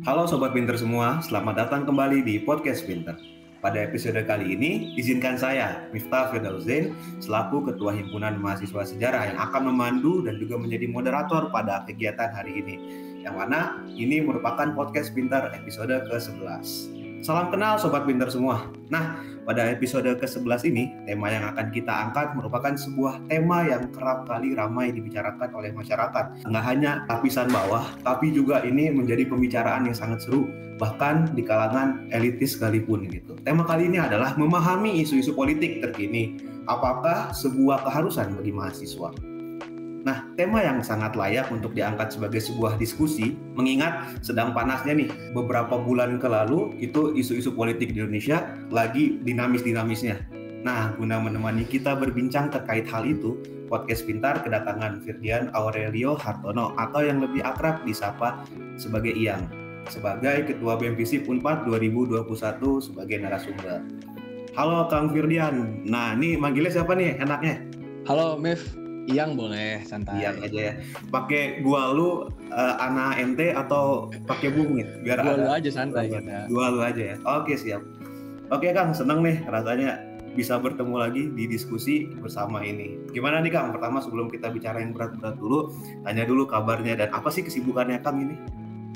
[0.00, 3.20] Halo Sobat Pinter semua, selamat datang kembali di Podcast Pinter.
[3.60, 9.68] Pada episode kali ini, izinkan saya, Miftah Firdausain, selaku Ketua Himpunan Mahasiswa Sejarah yang akan
[9.68, 12.76] memandu dan juga menjadi moderator pada kegiatan hari ini.
[13.28, 16.99] Yang mana ini merupakan Podcast Pinter episode ke-11.
[17.20, 18.72] Salam kenal Sobat Pinter semua.
[18.88, 24.24] Nah, pada episode ke-11 ini, tema yang akan kita angkat merupakan sebuah tema yang kerap
[24.24, 26.48] kali ramai dibicarakan oleh masyarakat.
[26.48, 30.48] Nggak hanya lapisan bawah, tapi juga ini menjadi pembicaraan yang sangat seru,
[30.80, 33.36] bahkan di kalangan elitis sekalipun gitu.
[33.44, 36.40] Tema kali ini adalah memahami isu-isu politik terkini.
[36.72, 39.12] Apakah sebuah keharusan bagi mahasiswa?
[40.00, 45.76] Nah, tema yang sangat layak untuk diangkat sebagai sebuah diskusi, mengingat sedang panasnya nih, beberapa
[45.76, 50.16] bulan ke lalu itu isu-isu politik di Indonesia lagi dinamis-dinamisnya.
[50.64, 53.36] Nah, guna menemani kita berbincang terkait hal itu,
[53.68, 58.40] Podcast Pintar kedatangan Firdian Aurelio Hartono atau yang lebih akrab disapa
[58.80, 59.52] sebagai Iyang,
[59.92, 62.24] sebagai Ketua BMPC Unpad 2021
[62.80, 63.84] sebagai narasumber.
[64.56, 67.62] Halo Kang Firdian, nah ini manggilnya siapa nih enaknya?
[68.08, 68.79] Halo Mif,
[69.10, 70.22] Iyang boleh santai.
[70.22, 70.72] Iyang aja ya.
[71.10, 75.42] Pakai gua lu uh, ana ente atau pakai bungit biar gua ada.
[75.42, 76.46] lu aja santai kita.
[76.48, 77.16] Gua lu aja ya.
[77.26, 77.82] Oke siap.
[78.50, 82.98] Oke Kang, seneng nih rasanya bisa bertemu lagi di diskusi bersama ini.
[83.10, 83.74] Gimana nih Kang?
[83.74, 85.74] Pertama sebelum kita bicara yang berat-berat dulu,
[86.06, 88.34] tanya dulu kabarnya dan apa sih kesibukannya Kang ini?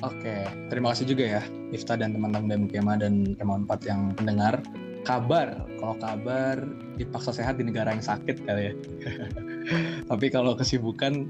[0.03, 4.59] Oke, terima kasih juga ya Ifta dan teman-teman BMKMA dan Kema 4 yang mendengar.
[5.05, 6.56] Kabar, kalau kabar
[6.97, 8.75] dipaksa sehat di negara yang sakit kali ya.
[10.11, 11.25] Tapi kalau kesibukan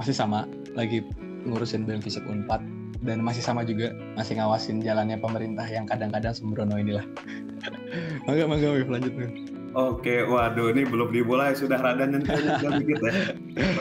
[0.00, 1.04] masih sama, lagi
[1.44, 2.64] ngurusin BEM Fisik Unpad
[3.04, 7.04] dan masih sama juga masih ngawasin jalannya pemerintah yang kadang-kadang sembrono inilah.
[8.26, 9.30] mangga mangga Wif lanjut nih.
[9.74, 12.38] Oke, waduh ini belum dimulai sudah rada nyentuh
[12.78, 13.12] dikit ya.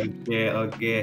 [0.02, 0.95] Oke, oke.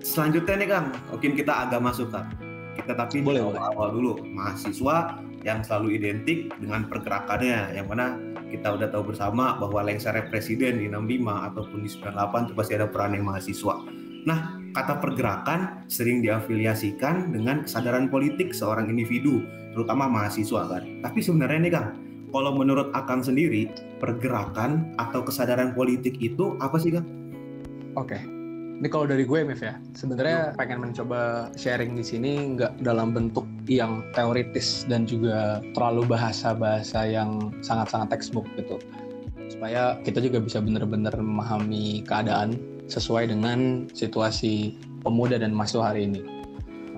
[0.00, 2.32] Selanjutnya nih Kang, mungkin kita agak masuk Kang.
[2.72, 8.16] Kita tapi boleh, awal-awal dulu mahasiswa yang selalu identik dengan pergerakannya yang mana
[8.52, 12.86] kita udah tahu bersama bahwa lengsernya presiden di 65 ataupun di 98 itu pasti ada
[12.92, 13.74] peran yang mahasiswa.
[14.28, 20.82] Nah, kata pergerakan sering diafiliasikan dengan kesadaran politik seorang individu, terutama mahasiswa kan.
[21.00, 21.88] Tapi sebenarnya nih Kang,
[22.30, 27.08] kalau menurut Akang sendiri, pergerakan atau kesadaran politik itu apa sih Kang?
[27.98, 28.20] Oke,
[28.82, 33.46] ini kalau dari gue, Mif ya, sebenarnya pengen mencoba sharing di sini nggak dalam bentuk
[33.70, 38.82] yang teoritis dan juga terlalu bahasa-bahasa yang sangat-sangat textbook gitu.
[39.46, 42.58] Supaya kita juga bisa benar-benar memahami keadaan
[42.90, 44.74] sesuai dengan situasi
[45.06, 46.26] pemuda dan mahasiswa hari ini.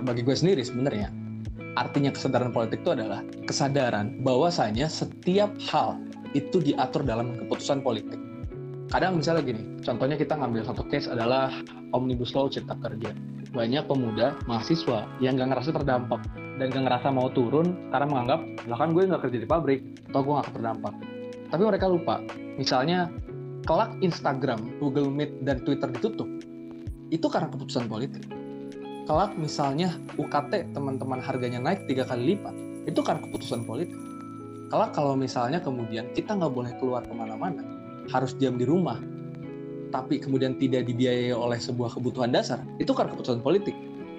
[0.01, 1.13] Bagi gue sendiri sebenarnya,
[1.77, 6.01] artinya kesadaran politik itu adalah kesadaran bahwasanya setiap hal
[6.33, 8.17] itu diatur dalam keputusan politik.
[8.85, 11.49] Kadang misalnya gini, contohnya kita ngambil satu case adalah
[11.89, 13.11] Omnibus Law Cipta Kerja.
[13.49, 16.21] Banyak pemuda, mahasiswa yang gak ngerasa terdampak
[16.61, 19.81] dan gak ngerasa mau turun karena menganggap, bahkan gue gak kerja di pabrik,
[20.11, 20.93] atau gue gak terdampak.
[21.49, 22.21] Tapi mereka lupa,
[22.61, 23.09] misalnya
[23.65, 26.29] kelak Instagram, Google Meet, dan Twitter ditutup,
[27.09, 28.21] itu karena keputusan politik.
[29.09, 32.53] Kelak misalnya UKT teman-teman harganya naik tiga kali lipat,
[32.85, 33.97] itu karena keputusan politik.
[34.69, 37.74] Kelak kalau misalnya kemudian kita nggak boleh keluar ke mana-mana,
[38.11, 38.99] harus diam di rumah,
[39.93, 43.75] tapi kemudian tidak dibiayai oleh sebuah kebutuhan dasar, itu karena keputusan politik.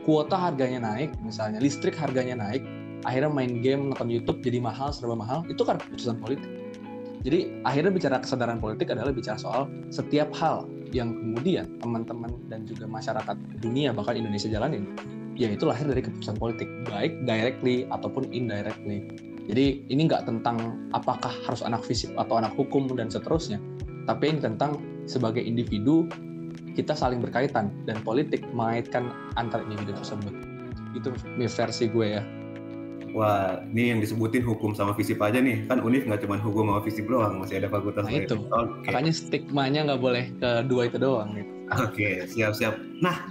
[0.06, 2.62] Kuota harganya naik, misalnya listrik harganya naik,
[3.02, 6.48] akhirnya main game, nonton YouTube jadi mahal, serba mahal, itu karena keputusan politik.
[7.26, 12.86] Jadi akhirnya bicara kesadaran politik adalah bicara soal setiap hal yang kemudian teman-teman dan juga
[12.86, 14.94] masyarakat dunia bahkan Indonesia jalanin,
[15.34, 19.10] ya itu lahir dari keputusan politik, baik directly ataupun indirectly.
[19.46, 23.58] Jadi ini nggak tentang apakah harus anak fisik atau anak hukum dan seterusnya,
[24.06, 26.06] tapi ini tentang sebagai individu
[26.78, 30.32] kita saling berkaitan dan politik mengaitkan antar individu tersebut.
[30.92, 32.22] Itu versi gue ya.
[33.16, 35.64] Wah, ini yang disebutin hukum sama fisip aja nih.
[35.64, 38.36] Kan UNIF nggak cuma hukum sama fisip doang, masih ada fakultas nah, itu.
[38.36, 38.92] Okay.
[38.92, 41.32] Makanya stigmanya nggak boleh ke dua itu doang.
[41.32, 41.48] Gitu.
[41.80, 42.76] Oke, okay, siap-siap.
[43.00, 43.24] Nah,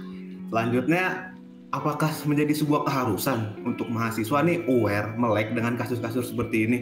[0.50, 1.30] selanjutnya
[1.70, 6.78] apakah menjadi sebuah keharusan untuk mahasiswa nih aware, melek dengan kasus-kasus seperti ini?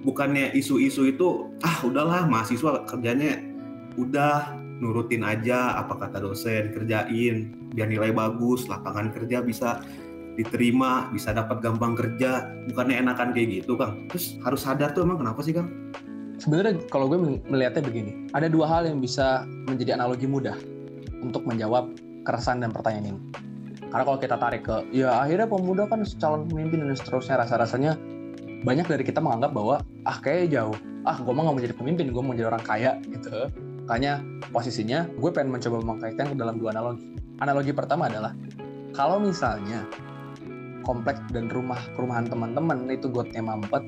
[0.00, 3.36] Bukannya isu-isu itu, ah udahlah mahasiswa kerjanya
[4.00, 9.84] udah nurutin aja apa kata dosen, kerjain, biar nilai bagus, lapangan kerja bisa
[10.40, 14.08] diterima, bisa dapat gampang kerja, bukannya enakan kayak gitu, Kang.
[14.08, 15.68] Terus harus sadar tuh emang kenapa sih, Kang?
[16.40, 17.20] Sebenarnya kalau gue
[17.52, 20.56] melihatnya begini, ada dua hal yang bisa menjadi analogi mudah
[21.20, 21.92] untuk menjawab
[22.24, 23.20] keresahan dan pertanyaan ini.
[23.92, 28.00] Karena kalau kita tarik ke, ya akhirnya pemuda kan calon pemimpin dan seterusnya, rasa-rasanya
[28.60, 30.76] banyak dari kita menganggap bahwa, ah kayak jauh,
[31.08, 33.48] ah gue mau gak mau jadi pemimpin, gue mau jadi orang kaya gitu.
[33.88, 34.22] Makanya
[34.52, 37.16] posisinya gue pengen mencoba mengkaitkan ke dalam dua analogi.
[37.40, 38.36] Analogi pertama adalah,
[38.92, 39.88] kalau misalnya
[40.84, 43.82] komplek dan rumah perumahan teman-teman itu gotnya mampet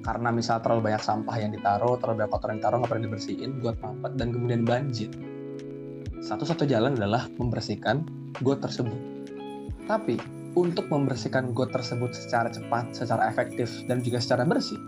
[0.00, 3.50] karena misal terlalu banyak sampah yang ditaruh, terlalu banyak kotoran yang ditaruh nggak pernah dibersihin,
[3.62, 5.10] got mampet dan kemudian banjir.
[6.20, 8.04] Satu-satu jalan adalah membersihkan
[8.42, 8.96] got tersebut.
[9.86, 14.78] Tapi untuk membersihkan got tersebut secara cepat, secara efektif dan juga secara bersih,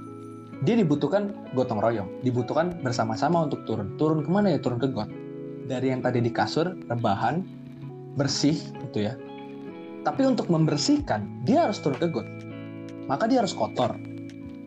[0.62, 3.94] dia dibutuhkan gotong royong, dibutuhkan bersama-sama untuk turun.
[3.98, 4.58] Turun ke mana ya?
[4.62, 5.10] Turun ke got.
[5.66, 7.42] Dari yang tadi di kasur, rebahan,
[8.18, 9.14] bersih gitu ya.
[10.02, 12.28] Tapi untuk membersihkan, dia harus turun ke got.
[13.06, 13.98] Maka dia harus kotor,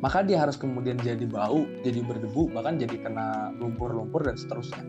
[0.03, 4.83] maka dia harus kemudian jadi bau, jadi berdebu, bahkan jadi kena lumpur-lumpur dan seterusnya.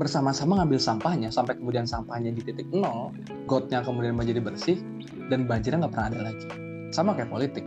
[0.00, 3.12] Bersama-sama ngambil sampahnya sampai kemudian sampahnya di titik nol,
[3.44, 4.80] gotnya kemudian menjadi bersih
[5.28, 6.46] dan banjirnya nggak pernah ada lagi.
[6.88, 7.64] Sama kayak politik.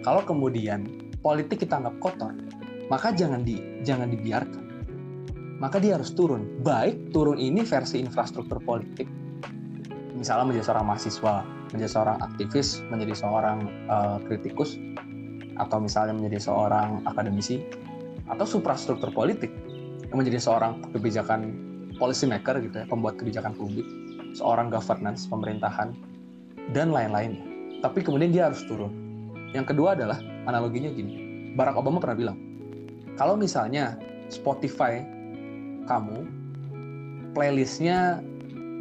[0.00, 0.88] Kalau kemudian
[1.20, 2.32] politik kita anggap kotor,
[2.88, 4.64] maka jangan di jangan dibiarkan.
[5.60, 6.64] Maka dia harus turun.
[6.64, 9.04] Baik turun ini versi infrastruktur politik,
[10.16, 11.44] misalnya menjadi seorang mahasiswa,
[11.76, 13.58] menjadi seorang aktivis, menjadi seorang
[13.92, 14.80] uh, kritikus,
[15.60, 17.60] atau misalnya menjadi seorang akademisi
[18.24, 19.52] atau suprastruktur politik
[20.14, 21.63] menjadi seorang kebijakan
[21.96, 23.86] policy maker gitu ya, pembuat kebijakan publik,
[24.34, 25.94] seorang governance, pemerintahan
[26.72, 27.44] dan lain-lainnya.
[27.80, 28.90] Tapi kemudian dia harus turun.
[29.52, 30.18] Yang kedua adalah
[30.48, 31.14] analoginya gini.
[31.54, 32.38] Barack Obama pernah bilang,
[33.14, 33.94] kalau misalnya
[34.26, 35.04] Spotify
[35.86, 36.26] kamu
[37.36, 38.24] playlistnya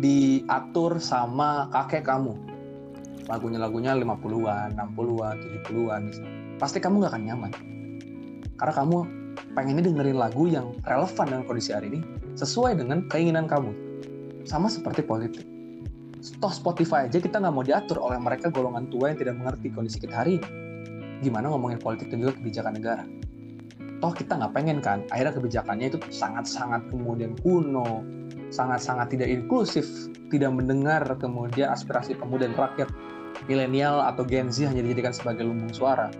[0.02, 2.34] diatur sama kakek kamu
[3.30, 7.52] lagunya lagunya 50-an, 60-an, 70-an misalnya pasti kamu gak akan nyaman.
[8.60, 8.98] Karena kamu
[9.58, 12.00] pengennya dengerin lagu yang relevan dengan kondisi hari ini,
[12.36, 13.72] sesuai dengan keinginan kamu.
[14.44, 15.46] Sama seperti politik.
[16.40, 20.00] Toh Spotify aja kita nggak mau diatur oleh mereka golongan tua yang tidak mengerti kondisi
[20.00, 20.48] kita hari ini.
[21.24, 23.04] Gimana ngomongin politik dan juga kebijakan negara.
[24.00, 28.04] Toh kita nggak pengen kan, akhirnya kebijakannya itu sangat-sangat kemudian kuno,
[28.52, 29.88] sangat-sangat tidak inklusif,
[30.28, 32.90] tidak mendengar kemudian aspirasi pemuda dan rakyat
[33.48, 36.12] milenial atau Gen Z hanya dijadikan sebagai lumbung suara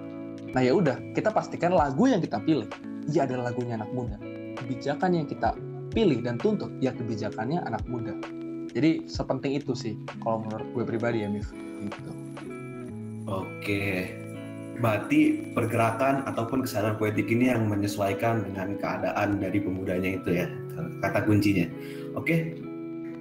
[0.54, 2.70] Nah ya udah, kita pastikan lagu yang kita pilih,
[3.10, 4.22] ya adalah lagunya anak muda.
[4.62, 5.58] Kebijakan yang kita
[5.94, 8.18] pilih dan tuntut, ya kebijakannya anak muda.
[8.74, 9.94] Jadi sepenting itu sih,
[10.26, 11.54] kalau menurut gue pribadi ya, Mif.
[11.54, 12.12] Gitu.
[13.30, 14.10] Oke,
[14.82, 20.50] berarti pergerakan ataupun kesadaran politik ini yang menyesuaikan dengan keadaan dari pemudanya itu ya,
[21.06, 21.70] kata kuncinya.
[22.18, 22.58] Oke,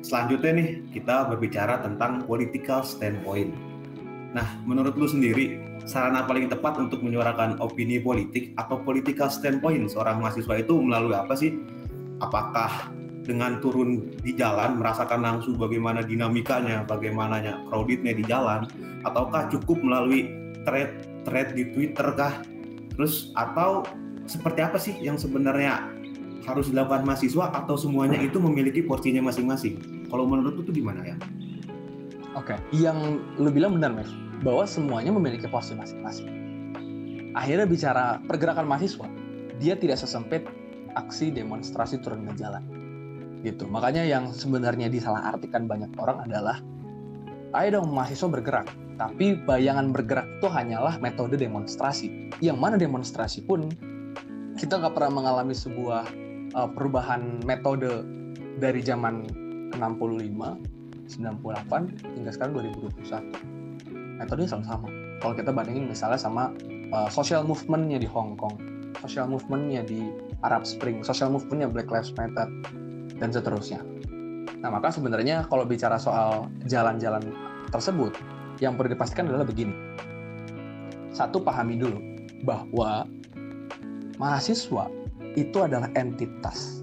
[0.01, 3.53] selanjutnya nih kita berbicara tentang political standpoint.
[4.33, 10.25] Nah, menurut lu sendiri, sarana paling tepat untuk menyuarakan opini politik atau political standpoint seorang
[10.25, 11.61] mahasiswa itu melalui apa sih?
[12.23, 18.67] Apakah dengan turun di jalan merasakan langsung bagaimana dinamikanya, bagaimananya crowdednya di jalan,
[19.03, 20.31] ataukah cukup melalui
[20.63, 22.43] thread thread di Twitter kah?
[22.95, 23.83] Terus atau
[24.27, 25.91] seperti apa sih yang sebenarnya
[26.47, 30.07] harus dilakukan mahasiswa atau semuanya itu memiliki porsinya masing-masing?
[30.11, 31.17] Kalau menurut itu gimana ya?
[32.33, 32.59] Oke, okay.
[32.73, 34.09] yang lu bilang benar, Mas
[34.43, 36.29] bahwa semuanya memiliki porsi masing-masing.
[37.33, 39.07] Akhirnya bicara pergerakan mahasiswa,
[39.63, 40.45] dia tidak sesempit
[40.97, 42.63] aksi demonstrasi turun ke jalan.
[43.43, 43.67] Gitu.
[43.67, 46.63] Makanya yang sebenarnya disalahartikan banyak orang adalah
[47.59, 52.33] ayo dong mahasiswa bergerak, tapi bayangan bergerak itu hanyalah metode demonstrasi.
[52.39, 53.69] Yang mana demonstrasi pun
[54.57, 56.07] kita nggak pernah mengalami sebuah
[56.55, 58.07] uh, perubahan metode
[58.63, 59.27] dari zaman
[59.75, 63.53] 65, 98 hingga sekarang 2021
[64.23, 64.89] metodenya selalu sama.
[65.19, 66.55] Kalau kita bandingin misalnya sama
[66.95, 68.55] uh, social movementnya di Hong Kong,
[69.03, 70.07] social movementnya di
[70.43, 72.51] Arab Spring, social movementnya Black Lives Matter,
[73.19, 73.83] dan seterusnya.
[74.63, 77.23] Nah maka sebenarnya kalau bicara soal jalan-jalan
[77.71, 78.15] tersebut,
[78.63, 79.75] yang perlu dipastikan adalah begini.
[81.11, 81.99] Satu, pahami dulu
[82.47, 83.07] bahwa
[84.17, 84.87] mahasiswa
[85.35, 86.83] itu adalah entitas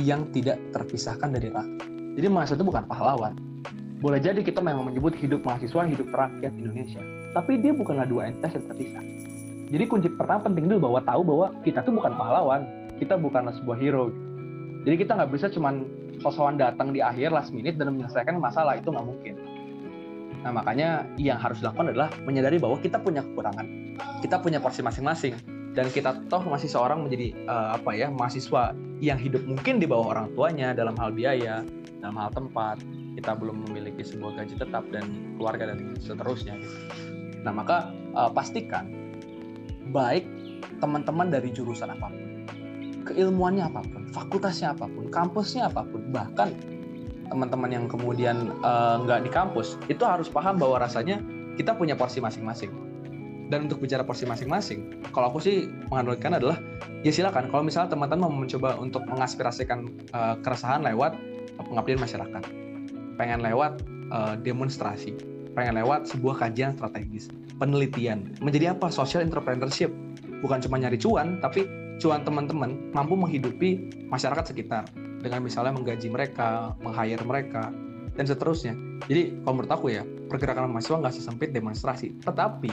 [0.00, 1.86] yang tidak terpisahkan dari rakyat.
[2.16, 3.34] Jadi mahasiswa itu bukan pahlawan,
[4.00, 7.04] boleh jadi kita memang menyebut hidup mahasiswa, hidup rakyat Indonesia.
[7.36, 9.04] Tapi dia bukanlah dua entitas yang terpisah.
[9.70, 12.66] Jadi kunci pertama penting dulu bahwa tahu bahwa kita tuh bukan pahlawan,
[13.00, 14.12] kita bukanlah sebuah hero.
[14.84, 15.88] Jadi kita nggak bisa cuman
[16.20, 19.34] sosokan datang di akhir last minute dan menyelesaikan masalah itu nggak mungkin.
[20.44, 23.66] Nah makanya yang harus dilakukan adalah menyadari bahwa kita punya kekurangan,
[24.20, 25.36] kita punya porsi masing-masing,
[25.72, 30.16] dan kita toh masih seorang menjadi uh, apa ya mahasiswa yang hidup mungkin di bawah
[30.16, 31.64] orang tuanya dalam hal biaya,
[32.00, 32.80] dalam hal tempat,
[33.16, 36.56] kita belum memiliki sebuah gaji tetap dan keluarga dan seterusnya.
[37.40, 38.92] Nah, maka uh, pastikan
[39.92, 40.24] baik
[40.80, 42.29] teman-teman dari jurusan apa pun,
[43.10, 46.54] keilmuannya apa pun, fakultasnya apa pun, kampusnya apa pun, bahkan
[47.30, 51.22] teman-teman yang kemudian uh, nggak di kampus itu harus paham bahwa rasanya
[51.58, 52.70] kita punya porsi masing-masing.
[53.50, 56.62] Dan untuk bicara porsi masing-masing, kalau aku sih menganalogkan adalah
[57.02, 57.50] ya silakan.
[57.50, 61.18] Kalau misalnya teman-teman mau mencoba untuk mengaspirasikan uh, keresahan lewat
[61.58, 62.46] pengabdian masyarakat
[63.20, 65.12] pengen lewat uh, demonstrasi,
[65.52, 67.28] pengen lewat sebuah kajian strategis,
[67.60, 68.32] penelitian.
[68.40, 68.88] Menjadi apa?
[68.88, 69.92] Social entrepreneurship.
[70.40, 71.68] Bukan cuma nyari cuan, tapi
[72.00, 74.88] cuan teman-teman mampu menghidupi masyarakat sekitar
[75.20, 77.68] dengan misalnya menggaji mereka, meng-hire mereka,
[78.16, 78.72] dan seterusnya.
[79.06, 80.02] Jadi kalau menurut aku ya,
[80.32, 82.16] pergerakan mahasiswa nggak sesempit demonstrasi.
[82.24, 82.72] Tetapi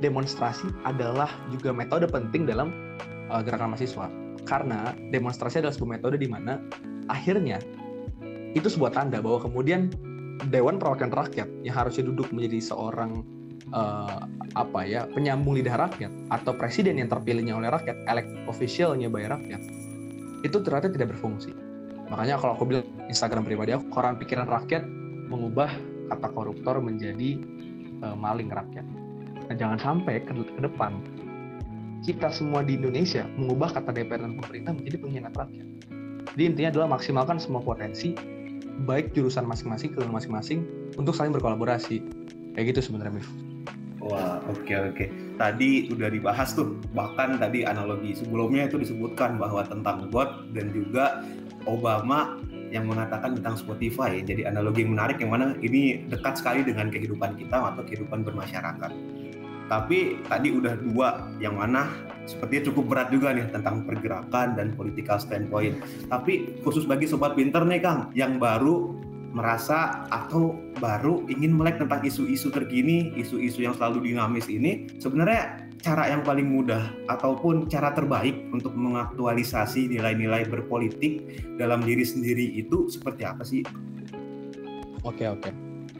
[0.00, 2.72] demonstrasi adalah juga metode penting dalam
[3.28, 4.08] uh, gerakan mahasiswa.
[4.48, 6.60] Karena demonstrasi adalah sebuah metode di mana
[7.12, 7.60] akhirnya
[8.56, 9.92] itu sebuah tanda bahwa kemudian
[10.48, 13.24] Dewan Perwakilan Rakyat yang harusnya duduk menjadi seorang
[13.72, 19.24] uh, apa ya penyambung lidah rakyat atau presiden yang terpilihnya oleh rakyat, elect officialnya by
[19.24, 19.62] rakyat,
[20.44, 21.54] itu ternyata tidak berfungsi.
[22.12, 24.84] Makanya kalau aku bilang Instagram pribadi aku, koran pikiran rakyat
[25.32, 25.72] mengubah
[26.12, 27.40] kata koruptor menjadi
[28.04, 28.84] uh, maling rakyat.
[29.48, 31.00] Nah, jangan sampai ke, ke depan
[32.04, 35.66] kita semua di Indonesia mengubah kata DPR dan pemerintah menjadi pengkhianat rakyat.
[36.36, 38.12] Jadi intinya adalah maksimalkan semua potensi
[38.84, 40.66] baik jurusan masing-masing ke masing-masing
[41.00, 42.04] untuk saling berkolaborasi
[42.52, 43.53] kayak gitu sebenarnya Mif.
[44.04, 45.08] Wah oke okay, oke okay.
[45.40, 51.24] tadi udah dibahas tuh bahkan tadi analogi sebelumnya itu disebutkan bahwa tentang bot dan juga
[51.64, 52.36] Obama
[52.68, 57.32] yang mengatakan tentang Spotify jadi analogi yang menarik yang mana ini dekat sekali dengan kehidupan
[57.40, 58.92] kita atau kehidupan bermasyarakat
[59.64, 61.88] tapi tadi udah dua yang mana
[62.28, 65.80] sepertinya cukup berat juga nih tentang pergerakan dan political standpoint.
[66.08, 68.92] Tapi khusus bagi sobat pinter nih Kang yang baru
[69.34, 76.08] merasa atau baru ingin melek tentang isu-isu terkini, isu-isu yang selalu dinamis ini, sebenarnya cara
[76.08, 76.80] yang paling mudah
[77.12, 83.60] ataupun cara terbaik untuk mengaktualisasi nilai-nilai berpolitik dalam diri sendiri itu seperti apa sih?
[85.04, 85.52] Oke oke.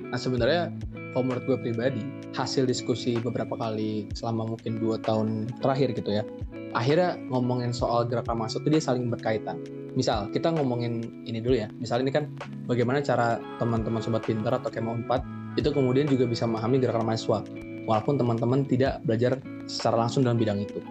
[0.08, 0.72] Nah sebenarnya
[1.12, 2.02] kalau menurut gue pribadi
[2.34, 6.26] hasil diskusi beberapa kali selama mungkin dua tahun terakhir gitu ya
[6.74, 9.62] akhirnya ngomongin soal gerakan masuk itu dia saling berkaitan
[9.94, 12.30] misal kita ngomongin ini dulu ya misal ini kan
[12.66, 17.46] bagaimana cara teman-teman sobat pintar atau kemo 4 itu kemudian juga bisa memahami gerakan mahasiswa
[17.86, 19.38] walaupun teman-teman tidak belajar
[19.70, 20.82] secara langsung dalam bidang itu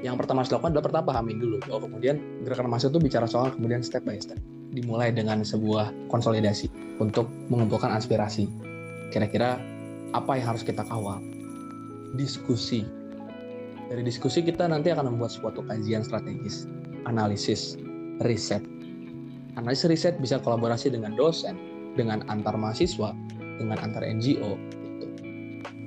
[0.00, 2.16] yang pertama harus dilakukan adalah pertama pahamin dulu bahwa kemudian
[2.48, 4.40] gerakan mahasiswa itu bicara soal kemudian step by step
[4.72, 6.68] dimulai dengan sebuah konsolidasi
[7.00, 8.68] untuk mengumpulkan aspirasi
[9.08, 9.56] Kira-kira
[10.12, 11.20] apa yang harus kita kawal?
[12.16, 12.84] Diskusi.
[13.88, 16.68] Dari diskusi kita nanti akan membuat suatu kajian strategis,
[17.08, 17.80] analisis,
[18.24, 18.62] riset.
[19.58, 21.58] Analisis riset bisa kolaborasi dengan dosen,
[21.98, 23.10] dengan antar mahasiswa,
[23.58, 24.54] dengan antar NGO.
[24.54, 25.06] Gitu.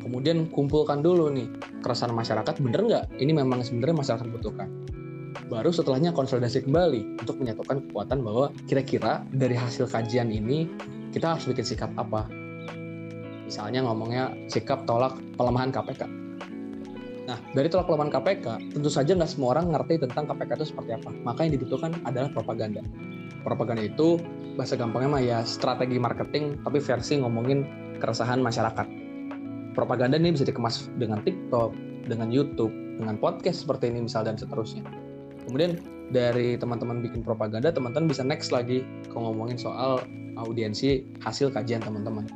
[0.03, 1.47] Kemudian kumpulkan dulu nih
[1.79, 3.05] keresahan masyarakat, bener nggak?
[3.15, 4.69] Ini memang sebenarnya masyarakat butuhkan.
[5.47, 10.67] Baru setelahnya konsolidasi kembali untuk menyatukan kekuatan bahwa kira-kira dari hasil kajian ini
[11.11, 12.41] kita harus bikin sikap apa
[13.51, 16.20] Misalnya ngomongnya sikap tolak pelemahan KPK.
[17.31, 20.99] Nah, dari tolak pelemahan KPK, tentu saja nggak semua orang ngerti tentang KPK itu seperti
[20.99, 21.15] apa.
[21.23, 22.83] Maka yang dibutuhkan adalah propaganda.
[23.47, 24.19] Propaganda itu
[24.59, 27.63] bahasa gampangnya mah ya strategi marketing, tapi versi ngomongin
[28.03, 28.83] keresahan masyarakat.
[29.71, 31.71] Propaganda ini bisa dikemas dengan TikTok,
[32.11, 34.83] dengan YouTube, dengan podcast seperti ini misal dan seterusnya.
[35.47, 35.79] Kemudian
[36.11, 40.03] dari teman-teman bikin propaganda, teman-teman bisa next lagi ke ngomongin soal
[40.35, 42.27] audiensi hasil kajian teman-teman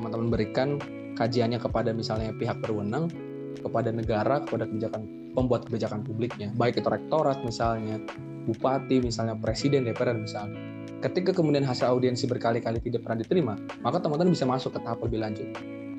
[0.00, 0.80] teman-teman berikan
[1.20, 3.12] kajiannya kepada misalnya pihak berwenang,
[3.58, 5.02] kepada negara, kepada kebijakan
[5.34, 7.98] pembuat kebijakan publiknya, baik itu rektorat misalnya,
[8.46, 10.58] bupati misalnya, presiden, DPR misalnya.
[11.00, 15.24] Ketika kemudian hasil audiensi berkali-kali tidak pernah diterima, maka teman-teman bisa masuk ke tahap lebih
[15.24, 15.48] lanjut.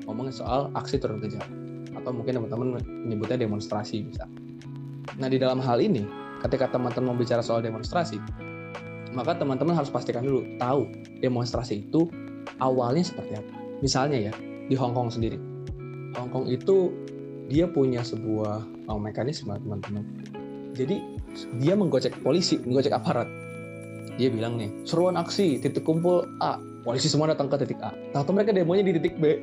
[0.06, 1.50] Ngomongin soal aksi turun ke jalan.
[1.98, 2.78] Atau mungkin teman-teman
[3.08, 4.30] menyebutnya demonstrasi bisa.
[5.18, 6.06] Nah di dalam hal ini,
[6.46, 8.22] ketika teman-teman bicara soal demonstrasi,
[9.12, 10.88] maka teman-teman harus pastikan dulu tahu
[11.20, 12.08] demonstrasi itu
[12.58, 13.54] awalnya seperti apa
[13.84, 14.32] misalnya ya
[14.66, 15.36] di Hong Kong sendiri
[16.16, 16.90] Hong Kong itu
[17.52, 20.00] dia punya sebuah oh, mekanisme teman-teman.
[20.72, 20.96] Jadi
[21.60, 23.28] dia menggocek polisi menggocek aparat.
[24.16, 26.56] Dia bilang nih seruan aksi titik kumpul A.
[26.82, 27.92] Polisi semua datang ke titik A.
[28.16, 29.36] Atau mereka demonya di titik B.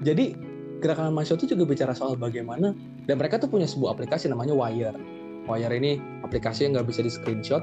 [0.00, 0.32] Jadi
[0.80, 2.72] gerakan mahasiswa itu juga bicara soal bagaimana
[3.04, 4.96] dan mereka tuh punya sebuah aplikasi namanya Wire.
[5.44, 7.62] Wire ini aplikasi yang nggak bisa di screenshot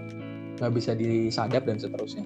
[0.61, 2.23] nggak bisa disadap dan seterusnya.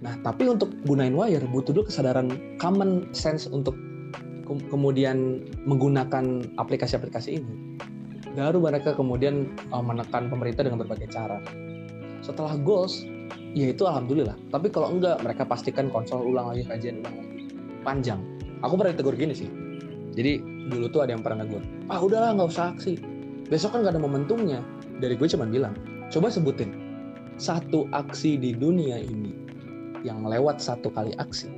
[0.00, 3.76] Nah, tapi untuk gunain wire butuh dulu kesadaran common sense untuk
[4.70, 7.54] kemudian menggunakan aplikasi-aplikasi ini.
[8.34, 11.42] Baru mereka kemudian uh, menekan pemerintah dengan berbagai cara.
[12.22, 13.02] Setelah goals,
[13.54, 14.38] ya itu alhamdulillah.
[14.54, 17.50] Tapi kalau enggak, mereka pastikan konsol ulang lagi, kajian ulang lagi.
[17.82, 18.20] Panjang.
[18.62, 19.50] Aku pernah ditegur gini sih.
[20.14, 22.98] Jadi dulu tuh ada yang pernah negur, ah udahlah nggak usah aksi.
[23.46, 24.60] Besok kan nggak ada momentumnya.
[25.00, 25.72] Dari gue cuma bilang,
[26.12, 26.90] coba sebutin
[27.40, 29.32] satu aksi di dunia ini
[30.04, 31.48] yang lewat satu kali aksi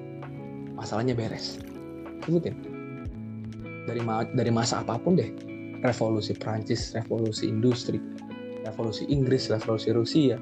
[0.78, 1.58] masalahnya beres
[2.22, 2.54] sebutin
[3.86, 5.30] dari ma dari masa apa pun deh.
[5.82, 7.98] Revolusi Prancis revolusi industri
[8.62, 10.38] revolusi Inggris revolusi Rusia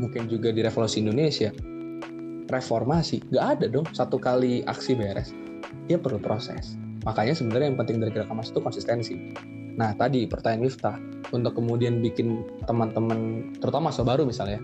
[0.00, 1.52] mungkin juga di revolusi Indonesia.
[2.46, 3.86] Reformasi nggak ada dong.
[3.92, 5.34] Satu kali aksi beres
[5.86, 6.74] dia perlu proses.
[7.06, 9.14] Makanya sebenarnya yang penting dari gerakan itu konsistensi.
[9.76, 10.96] Nah tadi pertanyaan Miftah
[11.30, 14.60] untuk kemudian bikin teman-teman terutama mahasiswa baru misalnya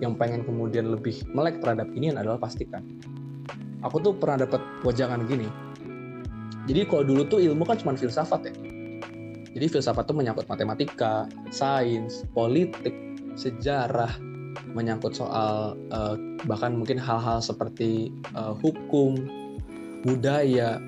[0.00, 2.82] yang pengen kemudian lebih melek terhadap ini adalah pastikan.
[3.84, 5.44] Aku tuh pernah dapat wajangan gini
[6.64, 8.54] jadi kalau dulu tuh ilmu kan cuma filsafat ya
[9.54, 12.92] jadi filsafat tuh menyangkut matematika sains politik
[13.34, 14.10] sejarah
[14.74, 19.18] menyangkut soal uh, bahkan mungkin hal-hal seperti uh, hukum,
[20.02, 20.82] budaya,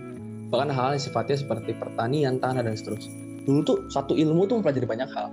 [0.51, 3.15] bahkan hal-hal yang sifatnya seperti pertanian, tanah dan seterusnya.
[3.47, 5.31] Dulu tuh satu ilmu tuh mempelajari banyak hal.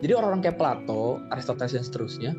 [0.00, 2.30] Jadi orang-orang kayak Plato, Aristoteles dan seterusnya,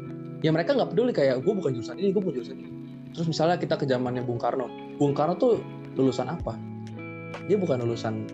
[0.45, 2.69] ya mereka nggak peduli kayak gue bukan jurusan ini, gue bukan jurusan ini.
[3.13, 5.61] Terus misalnya kita ke zamannya Bung Karno, Bung Karno tuh
[5.97, 6.53] lulusan apa?
[7.47, 8.27] Dia bukan lulusan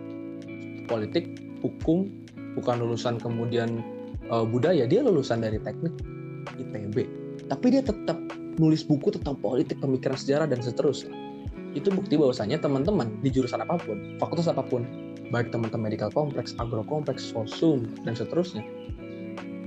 [0.90, 1.28] politik,
[1.64, 2.10] hukum,
[2.58, 3.82] bukan lulusan kemudian
[4.28, 5.94] uh, budaya, dia lulusan dari teknik
[6.58, 8.16] ITB tapi dia tetap
[8.56, 11.12] nulis buku tentang politik pemikiran sejarah dan seterusnya.
[11.74, 14.86] Itu bukti bahwasanya teman-teman di jurusan apa pun fakultas apa pun
[15.34, 18.62] baik teman-teman medical kompleks agro kompleks sosum dan seterusnya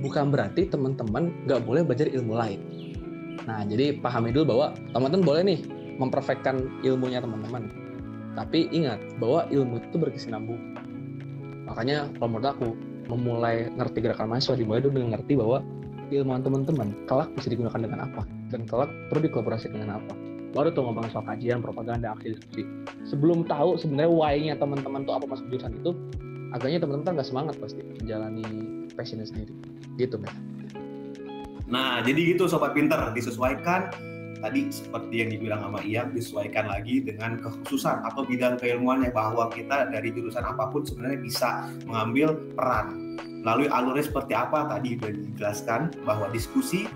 [0.00, 2.60] bukan berarti teman-teman nggak boleh belajar ilmu lain.
[3.44, 4.66] Nah jadi pahami dulu bahwa
[4.96, 5.60] teman-teman boleh nih
[6.00, 7.68] memperfekkan ilmunya teman-teman
[8.38, 10.78] tapi ingat bahwa ilmu itu berkesinambung
[11.66, 12.68] makanya kalau menurut aku
[13.10, 15.58] memulai ngerti gerakan mahasiswa dimulai dulu dengan ngerti bahwa
[16.12, 20.12] ilmuwan teman-teman kelak bisa digunakan dengan apa dan kelak perlu dikolaborasikan dengan apa.
[20.56, 22.64] Baru tuh ngomongin soal kajian propaganda aksi diskusi.
[23.04, 25.92] Sebelum tahu sebenarnya why-nya teman-teman tuh apa masuk jurusan itu
[26.56, 28.44] agaknya teman-teman nggak semangat pasti menjalani
[28.96, 29.52] passionnya sendiri.
[30.00, 30.32] Gitu men
[31.68, 33.12] nah jadi gitu sobat pinter.
[33.12, 33.92] Disesuaikan
[34.38, 39.90] tadi seperti yang dibilang sama Ian disesuaikan lagi dengan kekhususan atau bidang keilmuannya bahwa kita
[39.90, 41.50] dari jurusan apa pun sebenarnya bisa
[41.86, 43.08] mengambil peran
[43.46, 46.90] Lalu alurnya seperti apa tadi sudah dijelaskan bahwa diskusi,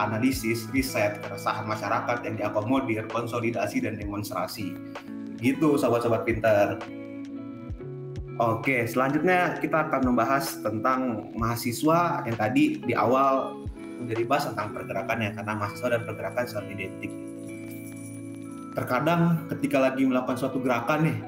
[0.00, 4.72] analisis, riset, keresahan masyarakat yang diakomodir, konsolidasi dan demonstrasi.
[5.36, 6.80] Gitu sobat-sobat pinter.
[8.40, 13.60] Oke, selanjutnya kita akan membahas tentang mahasiswa yang tadi di awal
[14.02, 17.12] menjadi bahas tentang pergerakannya karena mahasiswa dan pergerakan sangat identik.
[18.72, 21.18] Terkadang ketika lagi melakukan suatu gerakan nih,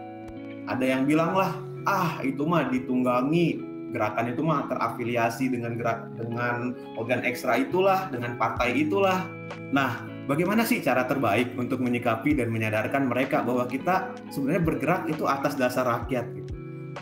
[0.64, 1.52] ada yang bilang lah,
[1.84, 8.34] ah itu mah ditunggangi gerakan itu mah terafiliasi dengan gerak dengan organ ekstra itulah, dengan
[8.34, 9.22] partai itulah.
[9.70, 15.30] Nah, bagaimana sih cara terbaik untuk menyikapi dan menyadarkan mereka bahwa kita sebenarnya bergerak itu
[15.30, 16.52] atas dasar rakyat gitu.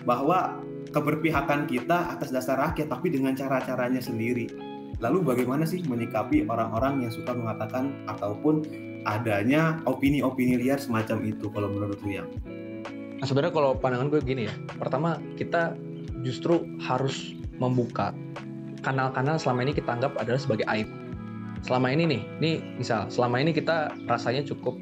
[0.05, 0.61] Bahwa
[0.93, 4.72] keberpihakan kita atas dasar rakyat tapi dengan cara-caranya sendiri.
[5.03, 8.63] Lalu bagaimana sih menyikapi orang-orang yang suka mengatakan ataupun
[9.03, 12.31] adanya opini-opini liar semacam itu kalau menurut yang?
[13.19, 15.75] Nah sebenarnya kalau pandangan gue gini ya, pertama kita
[16.23, 18.15] justru harus membuka
[18.87, 20.87] kanal-kanal selama ini kita anggap adalah sebagai aib.
[21.67, 24.79] Selama ini nih, nih misal selama ini kita rasanya cukup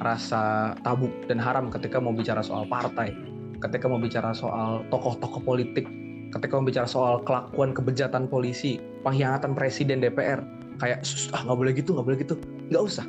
[0.00, 3.12] rasa tabu dan haram ketika mau bicara soal partai,
[3.60, 5.84] ketika mau bicara soal tokoh-tokoh politik,
[6.30, 10.42] ketika bicara soal kelakuan kebejatan polisi, pengkhianatan presiden DPR,
[10.78, 11.02] kayak
[11.34, 12.34] ah nggak boleh gitu, nggak boleh gitu,
[12.70, 13.06] nggak usah.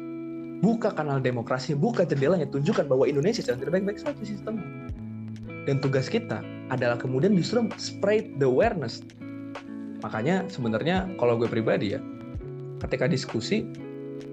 [0.61, 4.65] Buka kanal demokrasi, buka jendelanya, tunjukkan bahwa Indonesia sedang tidak baik-baik saja sistemnya.
[5.65, 9.01] Dan tugas kita adalah kemudian justru spread the awareness.
[10.01, 12.01] Makanya sebenarnya kalau gue pribadi ya,
[12.81, 13.65] ketika diskusi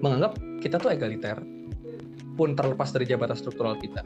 [0.01, 1.37] menganggap kita tuh egaliter,
[2.39, 4.01] pun terlepas dari jabatan struktural kita.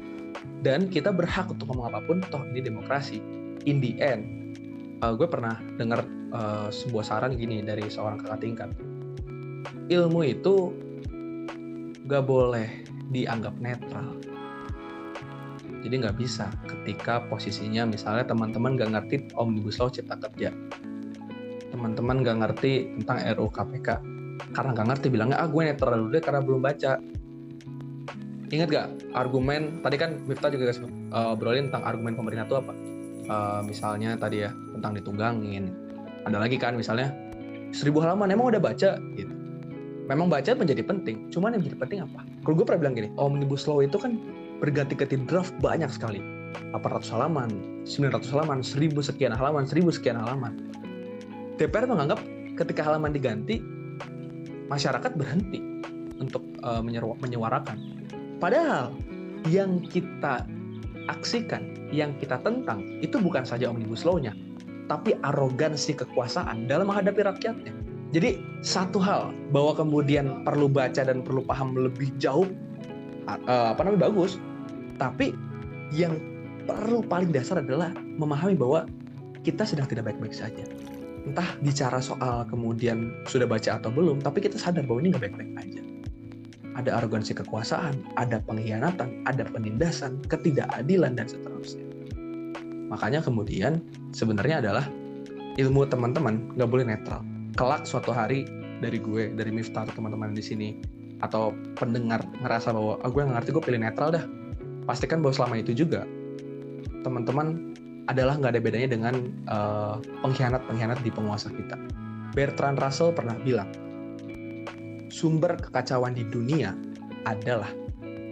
[0.66, 3.22] Dan kita berhak untuk ngomong apa pun, toh ini demokrasi.
[3.64, 4.43] In the end,
[5.04, 8.70] uh, gue pernah dengar uh, sebuah saran gini dari seorang kakak tingkat.
[9.92, 10.72] Ilmu itu
[12.08, 14.24] gak boleh dianggap netral
[15.84, 20.56] jadi nggak bisa ketika posisinya misalnya teman-teman nggak ngerti Omnibus Law Cipta Kerja.
[21.76, 23.90] Teman-teman nggak ngerti tentang RUU KPK.
[24.56, 27.04] Karena nggak ngerti bilangnya, ah gue netral dulu deh karena belum baca.
[28.54, 28.88] Ingat gak
[29.18, 30.72] argumen, tadi kan Miftah juga
[31.10, 32.74] uh, obrolin tentang argumen pemerintah itu apa?
[33.28, 35.72] Uh, misalnya tadi ya, tentang ditunggangin.
[36.28, 37.12] Ada lagi kan misalnya,
[37.72, 39.34] seribu halaman emang udah baca gitu.
[40.12, 42.28] Memang baca menjadi penting, cuman yang menjadi penting apa?
[42.44, 44.20] Kalau gue pernah bilang gini, Omnibus Law itu kan
[44.64, 46.24] berganti-ganti draft banyak sekali
[46.72, 47.50] 800 halaman
[47.84, 50.56] 900 halaman 1000 sekian halaman 1000 sekian halaman
[51.60, 52.24] DPR menganggap
[52.56, 53.60] ketika halaman diganti
[54.72, 55.60] masyarakat berhenti
[56.22, 56.80] untuk uh,
[57.20, 57.76] menyuarakan
[58.40, 58.96] padahal
[59.52, 60.48] yang kita
[61.12, 64.36] aksikan yang kita tentang itu bukan saja omnibus law-nya
[64.92, 67.74] tapi arogansi kekuasaan dalam menghadapi rakyatnya
[68.14, 72.46] jadi satu hal bahwa kemudian perlu baca dan perlu paham lebih jauh
[73.28, 74.38] uh, apa namanya bagus
[75.02, 75.34] tapi
[75.94, 76.16] yang
[76.64, 78.88] perlu paling dasar adalah memahami bahwa
[79.44, 80.64] kita sedang tidak baik-baik saja.
[81.24, 85.52] Entah bicara soal kemudian sudah baca atau belum, tapi kita sadar bahwa ini nggak baik-baik
[85.60, 85.82] aja.
[86.74, 91.86] Ada arogansi kekuasaan, ada pengkhianatan, ada penindasan, ketidakadilan dan seterusnya.
[92.90, 93.82] Makanya kemudian
[94.14, 94.86] sebenarnya adalah
[95.58, 97.22] ilmu teman-teman nggak boleh netral.
[97.54, 98.46] Kelak suatu hari
[98.82, 100.70] dari gue, dari Miftah teman-teman di sini
[101.22, 104.26] atau pendengar ngerasa bahwa ah, gue nggak ngerti gue pilih netral dah.
[104.84, 106.04] Pastikan bahwa selama itu juga
[107.06, 107.72] teman-teman
[108.12, 109.16] adalah nggak ada bedanya dengan
[109.48, 111.80] uh, pengkhianat-pengkhianat di penguasa kita.
[112.36, 113.70] Bertrand Russell pernah bilang,
[115.14, 116.74] sumber kekacauan di dunia
[117.30, 117.70] adalah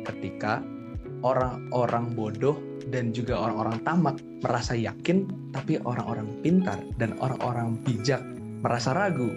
[0.10, 0.66] ketika
[1.22, 2.58] orang-orang bodoh
[2.90, 8.26] dan juga orang-orang tamak merasa yakin, tapi orang-orang pintar dan orang-orang bijak
[8.66, 9.30] merasa ragu.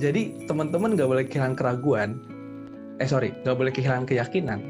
[0.00, 2.16] Jadi teman-teman nggak boleh kehilangan keraguan,
[2.96, 4.64] eh sorry, nggak boleh kehilangan keyakinan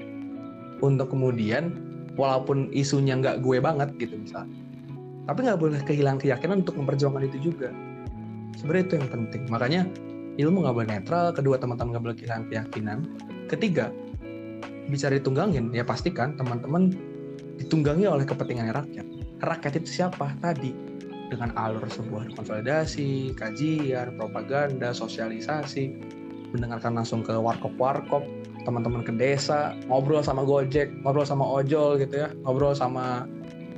[0.83, 1.71] untuk kemudian
[2.19, 4.59] walaupun isunya nggak gue banget gitu misalnya
[5.31, 7.71] tapi nggak boleh kehilangan keyakinan untuk memperjuangkan itu juga
[8.59, 9.83] sebenarnya itu yang penting makanya
[10.39, 12.99] ilmu nggak boleh netral kedua teman-teman nggak boleh kehilangan keyakinan.
[13.51, 13.91] Ketiga
[14.89, 15.75] bicara ditunggangin.
[15.75, 16.95] Ya pastikan teman-teman
[17.59, 19.07] ditunggangi oleh kepentingan rakyat.
[19.43, 20.33] Rakyat itu siapa?
[20.39, 20.71] Tadi
[21.29, 25.93] dengan alur sebuah konsolidasi kajian propaganda sosialisasi
[26.57, 28.25] mendengarkan langsung ke warkop-warkop
[28.65, 33.29] teman-teman ke desa ngobrol sama Gojek ngobrol sama ojol gitu ya ngobrol sama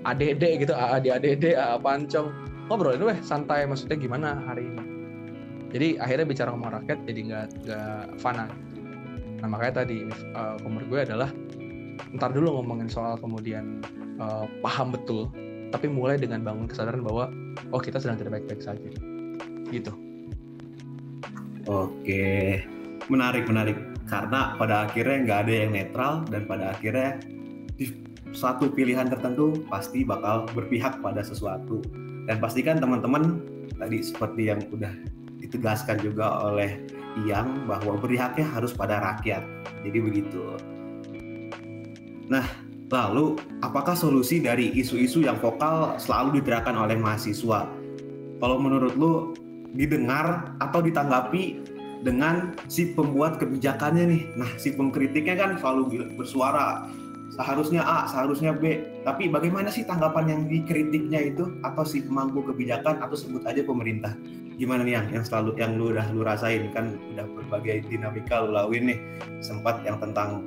[0.06, 2.30] ADD gitu AA di ADD AA Pancong.
[2.70, 4.89] Ngobrol itu weh santai maksudnya gimana hari ini
[5.70, 8.46] jadi akhirnya bicara sama rakyat jadi nggak nggak fana.
[9.40, 10.04] Nah makanya tadi
[10.34, 11.30] uh, gue adalah
[12.18, 13.78] ntar dulu ngomongin soal kemudian
[14.18, 15.30] uh, paham betul
[15.70, 17.30] tapi mulai dengan bangun kesadaran bahwa
[17.70, 18.90] oh kita sedang tidak baik-baik saja.
[19.70, 19.92] Gitu.
[21.70, 22.66] Oke.
[23.06, 23.78] Menarik menarik.
[24.10, 27.22] Karena pada akhirnya nggak ada yang netral dan pada akhirnya
[27.78, 27.94] di
[28.34, 31.78] satu pilihan tertentu pasti bakal berpihak pada sesuatu.
[32.26, 33.38] Dan pastikan teman-teman
[33.78, 34.90] tadi seperti yang udah
[35.40, 36.84] ditegaskan juga oleh
[37.26, 39.42] Iyang bahwa berpihaknya harus pada rakyat
[39.82, 40.40] jadi begitu
[42.30, 42.46] nah
[42.90, 47.66] lalu apakah solusi dari isu-isu yang vokal selalu diteriakan oleh mahasiswa
[48.40, 49.34] kalau menurut lu
[49.74, 51.62] didengar atau ditanggapi
[52.00, 54.22] dengan si pembuat kebijakannya nih.
[54.40, 56.88] Nah, si pengkritiknya kan selalu bersuara
[57.36, 58.82] seharusnya A, seharusnya B.
[59.04, 64.16] Tapi bagaimana sih tanggapan yang dikritiknya itu atau si pemangku kebijakan atau sebut aja pemerintah?
[64.60, 68.52] Gimana nih yang yang selalu yang lu udah lu rasain kan udah berbagai dinamika lu
[68.52, 68.98] lawin nih.
[69.40, 70.44] Sempat yang tentang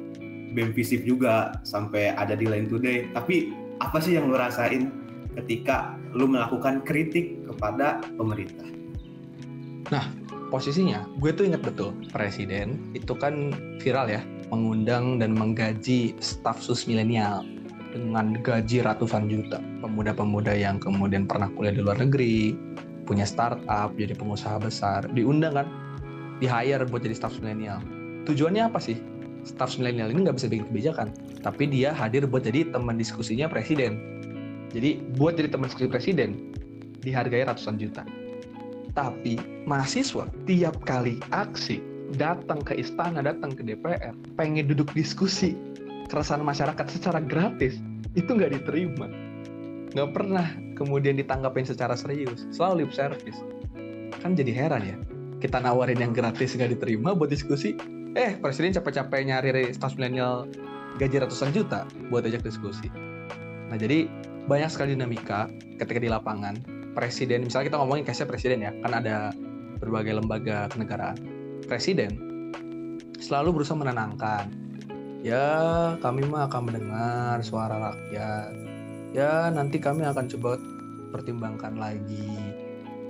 [0.53, 3.09] BEM visip juga sampai ada di Line Today.
[3.09, 3.49] Tapi
[3.81, 4.93] apa sih yang lu rasain
[5.41, 8.69] ketika lu melakukan kritik kepada pemerintah?
[9.89, 10.05] Nah,
[10.53, 13.49] posisinya gue tuh inget betul presiden itu kan
[13.81, 14.21] viral ya
[14.53, 17.41] mengundang dan menggaji staf sus milenial
[17.89, 22.53] dengan gaji ratusan juta pemuda-pemuda yang kemudian pernah kuliah di luar negeri
[23.03, 25.67] punya startup jadi pengusaha besar diundang kan
[26.39, 27.79] di hire buat jadi staf milenial.
[28.27, 28.99] Tujuannya apa sih?
[29.43, 31.07] Staf milenial ini nggak bisa bikin kebijakan
[31.43, 33.99] tapi dia hadir buat jadi teman diskusinya presiden.
[34.71, 36.55] Jadi buat jadi teman diskusi presiden
[37.03, 38.07] dihargai ratusan juta.
[38.95, 39.37] Tapi
[39.67, 41.81] mahasiswa tiap kali aksi
[42.15, 45.57] datang ke istana, datang ke DPR, pengen duduk diskusi.
[46.07, 47.81] Keresahan masyarakat secara gratis,
[48.13, 49.09] itu nggak diterima.
[49.93, 53.39] Nggak pernah kemudian ditanggapin secara serius, selalu lip service.
[54.21, 54.97] Kan jadi heran ya,
[55.37, 57.77] kita nawarin yang gratis nggak diterima buat diskusi,
[58.17, 60.49] eh presiden capek-capek nyari staf milenial
[60.97, 62.89] gaji ratusan juta buat ajak diskusi.
[63.69, 64.09] Nah jadi
[64.45, 65.49] banyak sekali dinamika
[65.81, 66.57] ketika di lapangan.
[66.93, 68.71] Presiden misalnya kita ngomongin case presiden ya.
[68.85, 69.33] Kan ada
[69.81, 71.17] berbagai lembaga kenegaraan.
[71.65, 72.13] Presiden
[73.17, 74.45] selalu berusaha menenangkan.
[75.25, 75.45] Ya
[76.03, 78.62] kami mah akan mendengar suara rakyat
[79.13, 80.57] ya nanti kami akan coba
[81.13, 82.33] pertimbangkan lagi.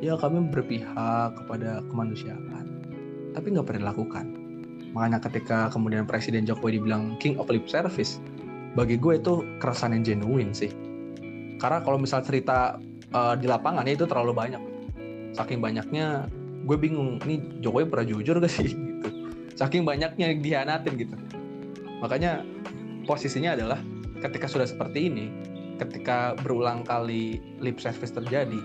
[0.04, 2.84] Ya kami berpihak kepada kemanusiaan
[3.34, 4.26] tapi nggak pernah dilakukan
[4.94, 8.22] makanya ketika kemudian Presiden Jokowi dibilang King of Lip Service
[8.78, 10.70] bagi gue itu keresahan yang genuine sih.
[11.58, 12.78] Karena kalau misal cerita
[13.14, 14.62] uh, di lapangan itu terlalu banyak.
[15.34, 16.30] Saking banyaknya
[16.66, 18.70] gue bingung ini Jokowi pernah jujur gak sih?
[18.70, 19.10] Gitu.
[19.58, 21.16] Saking banyaknya dihianatin gitu.
[22.02, 22.46] Makanya
[23.10, 23.82] posisinya adalah
[24.22, 25.26] ketika sudah seperti ini
[25.82, 28.62] ketika berulang kali lip service terjadi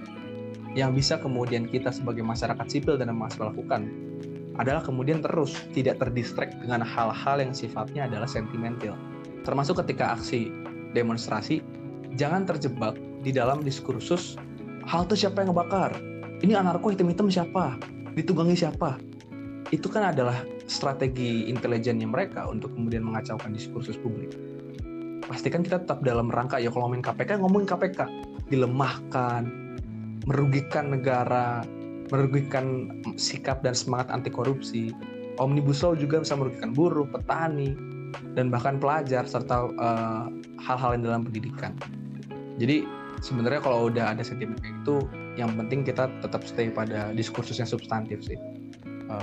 [0.76, 3.88] yang bisa kemudian kita sebagai masyarakat sipil dan mahasiswa lakukan
[4.58, 8.98] adalah kemudian terus tidak terdistract dengan hal-hal yang sifatnya adalah sentimental.
[9.46, 10.50] Termasuk ketika aksi
[10.92, 11.62] demonstrasi
[12.18, 14.34] jangan terjebak di dalam diskursus
[14.84, 15.94] hal itu siapa yang ngebakar?
[16.42, 17.78] Ini anarko hitam-hitam siapa?
[18.18, 18.98] Ditunggangi siapa?
[19.70, 24.34] Itu kan adalah strategi intelijennya mereka untuk kemudian mengacaukan diskursus publik
[25.28, 28.00] pastikan kita tetap dalam rangka ya kalau ngomongin KPK ngomongin KPK
[28.48, 29.42] dilemahkan
[30.24, 31.62] merugikan negara
[32.08, 32.88] merugikan
[33.20, 34.96] sikap dan semangat anti korupsi
[35.38, 37.78] Omnibus Law juga bisa merugikan buruh, petani,
[38.34, 40.26] dan bahkan pelajar serta uh,
[40.58, 41.72] hal-hal yang dalam pendidikan.
[42.58, 42.82] Jadi
[43.22, 45.06] sebenarnya kalau udah ada sentimen kayak gitu,
[45.38, 48.38] yang penting kita tetap stay pada diskursus yang substantif sih,
[49.08, 49.22] uh.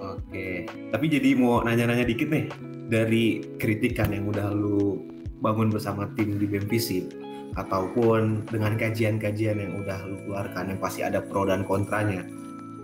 [0.00, 2.48] Oke, tapi jadi mau nanya-nanya dikit nih
[2.90, 4.98] dari kritikan yang udah lu
[5.40, 7.14] bangun bersama tim di BEMPISIP
[7.54, 12.26] ataupun dengan kajian-kajian yang udah lu keluarkan yang pasti ada pro dan kontranya.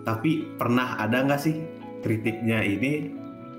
[0.07, 1.59] Tapi pernah ada nggak sih
[2.07, 3.11] kritiknya ini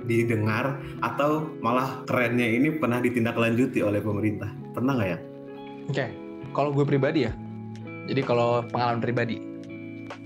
[0.07, 4.47] didengar atau malah kerennya ini pernah ditindaklanjuti oleh pemerintah?
[4.71, 5.19] Pernah nggak ya?
[5.87, 6.09] Oke, okay.
[6.55, 7.31] kalau gue pribadi ya,
[8.07, 9.39] jadi kalau pengalaman pribadi,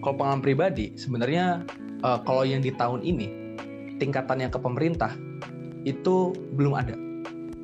[0.06, 1.66] kalau pengalaman pribadi sebenarnya
[2.06, 3.28] uh, kalau yang di tahun ini
[3.98, 5.14] tingkatannya ke pemerintah
[5.88, 6.96] itu belum ada,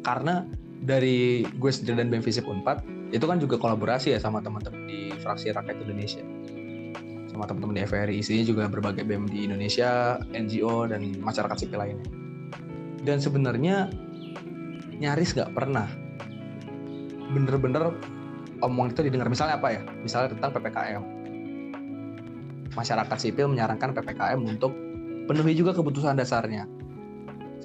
[0.02, 0.48] karena
[0.82, 5.56] dari gue sendiri dan BMVC Unpad itu kan juga kolaborasi ya sama teman-teman di fraksi
[5.56, 6.22] rakyat Indonesia
[7.38, 12.10] sama teman-teman di FRI isinya juga berbagai BEM di Indonesia, NGO dan masyarakat sipil lainnya.
[13.06, 13.94] Dan sebenarnya
[14.98, 15.86] nyaris nggak pernah
[17.30, 17.94] bener-bener
[18.66, 19.30] omong itu didengar.
[19.30, 19.82] Misalnya apa ya?
[20.02, 21.04] Misalnya tentang PPKM.
[22.74, 24.74] Masyarakat sipil menyarankan PPKM untuk
[25.30, 26.66] penuhi juga kebutuhan dasarnya.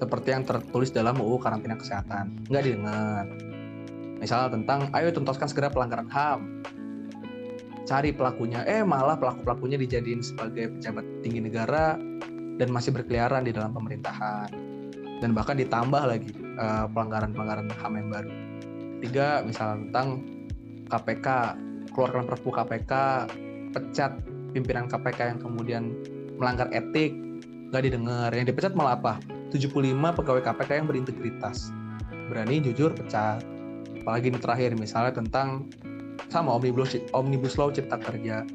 [0.02, 2.50] Seperti yang tertulis dalam UU Karantina Kesehatan.
[2.50, 3.30] Nggak didengar.
[4.18, 6.66] Misalnya tentang, ayo tuntaskan segera pelanggaran HAM
[7.86, 8.66] cari pelakunya.
[8.66, 11.94] Eh malah pelaku pelakunya dijadiin sebagai pejabat tinggi negara
[12.58, 14.50] dan masih berkeliaran di dalam pemerintahan.
[15.22, 18.32] Dan bahkan ditambah lagi uh, pelanggaran-pelanggaran ham yang baru.
[19.06, 20.08] Tiga misalnya tentang
[20.90, 21.26] KPK
[21.94, 22.92] keluarkan perpu KPK
[23.70, 24.12] pecat
[24.50, 25.94] pimpinan KPK yang kemudian
[26.42, 27.14] melanggar etik.
[27.70, 28.30] Nggak didengar.
[28.34, 31.68] Yang dipecat malah apa 75 pegawai KPK yang berintegritas.
[32.32, 33.44] Berani jujur pecat.
[34.00, 35.68] Apalagi ini terakhir misalnya tentang
[36.32, 38.48] sama omnibus omnibus law cipta kerja.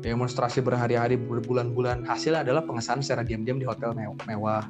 [0.00, 2.08] Demonstrasi berhari-hari berbulan-bulan.
[2.08, 3.92] Hasilnya adalah pengesahan secara diam-diam di hotel
[4.26, 4.64] mewah.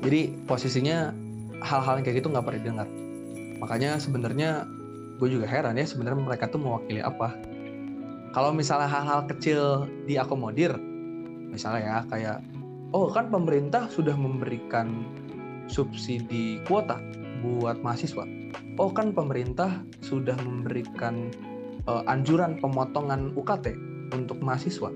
[0.00, 1.12] Jadi posisinya
[1.60, 2.88] hal-hal yang kayak gitu nggak pernah didengar.
[3.60, 4.64] Makanya sebenarnya
[5.16, 7.36] gue juga heran ya sebenarnya mereka tuh mewakili apa.
[8.36, 10.76] Kalau misalnya hal-hal kecil diakomodir
[11.48, 12.38] misalnya ya kayak
[12.94, 15.06] oh kan pemerintah sudah memberikan
[15.66, 17.02] subsidi kuota
[17.42, 18.26] buat mahasiswa
[18.76, 21.32] oh kan pemerintah sudah memberikan
[21.88, 23.74] uh, anjuran pemotongan UKT
[24.12, 24.90] untuk mahasiswa.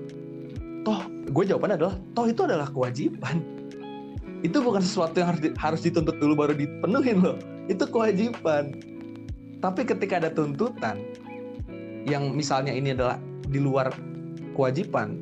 [0.81, 3.41] Toh, gue jawabannya adalah toh itu adalah kewajiban.
[4.41, 7.37] Itu bukan sesuatu yang harus, harus dituntut dulu baru dipenuhin loh.
[7.69, 8.73] Itu kewajiban.
[9.61, 10.97] Tapi ketika ada tuntutan
[12.09, 13.93] yang misalnya ini adalah di luar
[14.57, 15.21] kewajiban,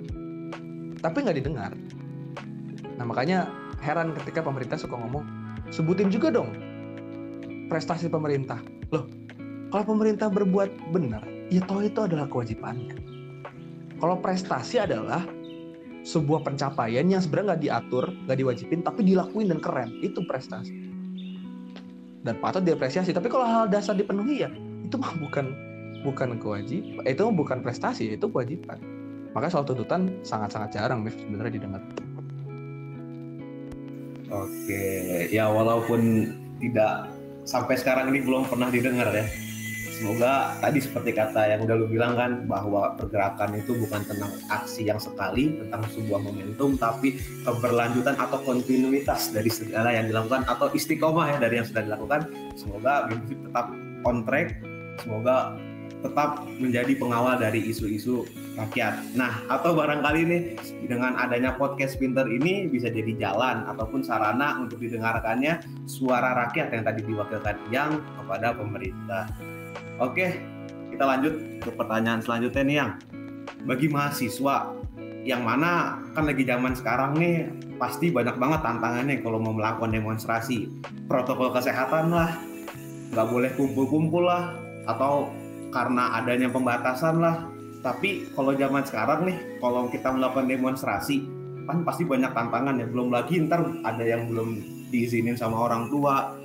[1.03, 1.71] tapi nggak didengar.
[2.99, 3.47] Nah makanya
[3.79, 5.23] heran ketika pemerintah suka ngomong,
[5.71, 6.51] sebutin juga dong
[7.71, 8.59] prestasi pemerintah.
[8.91, 9.07] Loh,
[9.71, 12.97] kalau pemerintah berbuat benar, ya toh itu adalah kewajibannya.
[14.01, 15.23] Kalau prestasi adalah
[16.03, 20.73] sebuah pencapaian yang sebenarnya nggak diatur, nggak diwajibin, tapi dilakuin dan keren, itu prestasi.
[22.25, 23.15] Dan patut diapresiasi.
[23.15, 24.49] Tapi kalau hal dasar dipenuhi ya,
[24.83, 25.53] itu mah bukan
[26.01, 28.79] bukan kewajiban, itu bukan prestasi, itu kewajiban.
[29.35, 31.83] Maka soal tuntutan sangat-sangat jarang sebenarnya didengar.
[34.29, 36.29] Oke, ya walaupun
[36.61, 37.09] tidak
[37.49, 39.25] sampai sekarang ini belum pernah didengar ya.
[39.99, 44.87] Semoga tadi seperti kata yang udah lu bilang kan bahwa pergerakan itu bukan tentang aksi
[44.87, 51.35] yang sekali, tentang sebuah momentum, tapi keberlanjutan atau kontinuitas dari segala yang dilakukan atau istiqomah
[51.35, 52.31] ya dari yang sudah dilakukan.
[52.55, 53.67] Semoga BIMFIT tetap
[54.07, 54.47] on track,
[55.03, 55.59] semoga
[55.99, 58.23] tetap menjadi pengawal dari isu-isu
[58.55, 59.15] rakyat.
[59.19, 60.41] Nah, atau barangkali nih
[60.87, 66.83] dengan adanya podcast Pinter ini bisa jadi jalan ataupun sarana untuk didengarkannya suara rakyat yang
[66.87, 69.27] tadi diwakilkan yang kepada pemerintah.
[69.99, 70.39] Oke,
[70.95, 72.91] kita lanjut ke pertanyaan selanjutnya nih yang
[73.67, 74.79] bagi mahasiswa
[75.27, 80.71] yang mana kan lagi zaman sekarang nih pasti banyak banget tantangannya kalau mau melakukan demonstrasi
[81.11, 82.39] protokol kesehatan lah
[83.11, 84.55] nggak boleh kumpul-kumpul lah
[84.87, 85.27] atau
[85.69, 87.47] karena adanya pembatasan lah.
[87.79, 91.23] Tapi kalau zaman sekarang nih, kalau kita melakukan demonstrasi,
[91.63, 92.87] kan pasti banyak tantangan ya.
[92.91, 94.59] Belum lagi ntar ada yang belum
[94.91, 96.35] diizinin sama orang tua,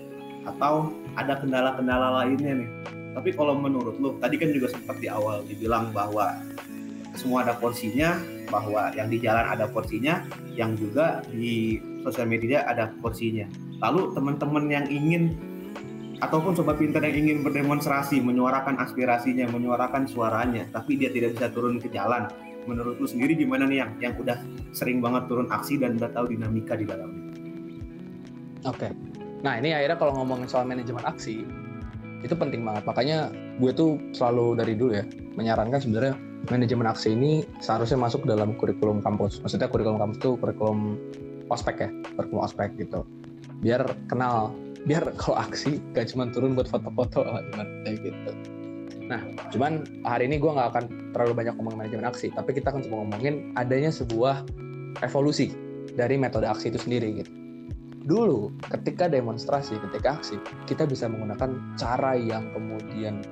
[0.45, 2.71] atau ada kendala-kendala lainnya nih.
[3.15, 6.35] Tapi kalau menurut lu, tadi kan juga seperti awal dibilang bahwa
[7.15, 8.19] semua ada porsinya,
[8.51, 13.47] bahwa yang di jalan ada porsinya, yang juga di sosial media ada porsinya.
[13.81, 15.35] Lalu teman-teman yang ingin
[16.23, 21.83] ataupun sobat pintar yang ingin berdemonstrasi, menyuarakan aspirasinya, menyuarakan suaranya, tapi dia tidak bisa turun
[21.83, 22.31] ke jalan.
[22.65, 24.39] Menurut lu sendiri gimana nih yang yang udah
[24.73, 27.23] sering banget turun aksi dan udah tahu dinamika di dalamnya?
[28.65, 28.89] Oke.
[28.89, 28.93] Okay.
[29.45, 31.45] Nah, ini akhirnya kalau ngomongin soal manajemen aksi,
[32.25, 32.89] itu penting banget.
[32.89, 33.29] Makanya
[33.61, 35.05] gue tuh selalu dari dulu ya
[35.37, 36.15] menyarankan sebenarnya
[36.49, 39.45] manajemen aksi ini seharusnya masuk dalam kurikulum kampus.
[39.45, 40.97] Maksudnya kurikulum kampus itu kurikulum
[41.53, 43.05] ospek ya, kurikulum ospek gitu.
[43.61, 48.33] Biar kenal, biar kalau aksi gak cuma turun buat foto-foto gimana kayak gitu.
[49.05, 49.21] Nah,
[49.53, 53.05] cuman hari ini gue nggak akan terlalu banyak ngomongin manajemen aksi, tapi kita akan coba
[53.05, 54.49] ngomongin adanya sebuah
[55.05, 55.53] evolusi
[55.93, 57.33] dari metode aksi itu sendiri gitu.
[58.05, 60.37] Dulu, ketika demonstrasi, ketika aksi,
[60.69, 63.25] kita bisa menggunakan cara yang kemudian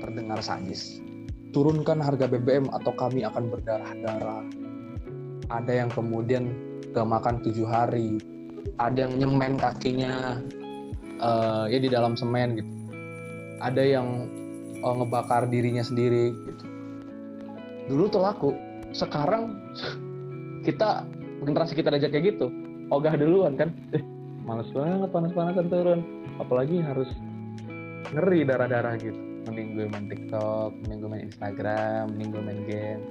[0.00, 1.00] terdengar sadis.
[1.52, 4.44] Turunkan harga BBM atau kami akan berdarah-darah.
[5.52, 6.52] Ada yang kemudian
[6.96, 8.16] gak makan tujuh hari.
[8.80, 10.40] Ada yang nyemen kakinya
[11.24, 12.70] uh, ya di dalam semen gitu.
[13.64, 14.28] Ada yang
[14.84, 16.64] uh, ngebakar dirinya sendiri gitu.
[17.88, 18.50] Dulu tuh laku.
[18.92, 19.56] Sekarang
[20.68, 21.08] kita
[21.40, 22.52] generasi kita aja kayak gitu.
[22.92, 23.72] Ogah duluan kan.
[23.96, 24.04] Eh,
[24.44, 26.00] males banget panas-panasan turun.
[26.36, 27.08] Apalagi harus
[28.12, 33.02] ngeri darah-darah gitu mending gue main TikTok, mending gue main Instagram, mending gue main game,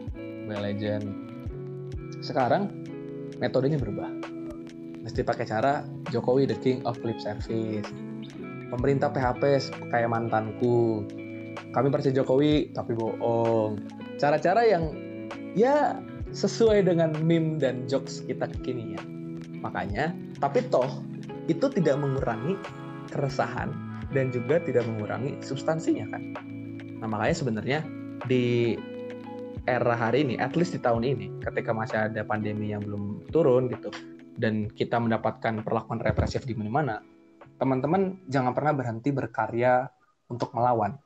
[0.45, 1.05] Mobile Legend.
[2.25, 2.73] Sekarang
[3.37, 4.09] metodenya berubah.
[5.03, 7.87] Mesti pakai cara Jokowi the king of lip service.
[8.71, 9.43] Pemerintah PHP
[9.91, 11.03] kayak mantanku.
[11.75, 13.83] Kami percaya Jokowi tapi bohong.
[14.17, 14.95] Cara-cara yang
[15.53, 15.99] ya
[16.33, 19.03] sesuai dengan meme dan jokes kita kekinian.
[19.61, 20.89] Makanya, tapi toh
[21.45, 22.57] itu tidak mengurangi
[23.11, 23.69] keresahan
[24.15, 26.33] dan juga tidak mengurangi substansinya kan.
[27.03, 27.79] Nah makanya sebenarnya
[28.25, 28.75] di
[29.67, 33.71] era hari ini, at least di tahun ini, ketika masih ada pandemi yang belum turun
[33.71, 33.91] gitu,
[34.37, 37.01] dan kita mendapatkan perlakuan represif di mana-mana,
[37.57, 39.87] teman-teman jangan pernah berhenti berkarya
[40.29, 40.97] untuk melawan.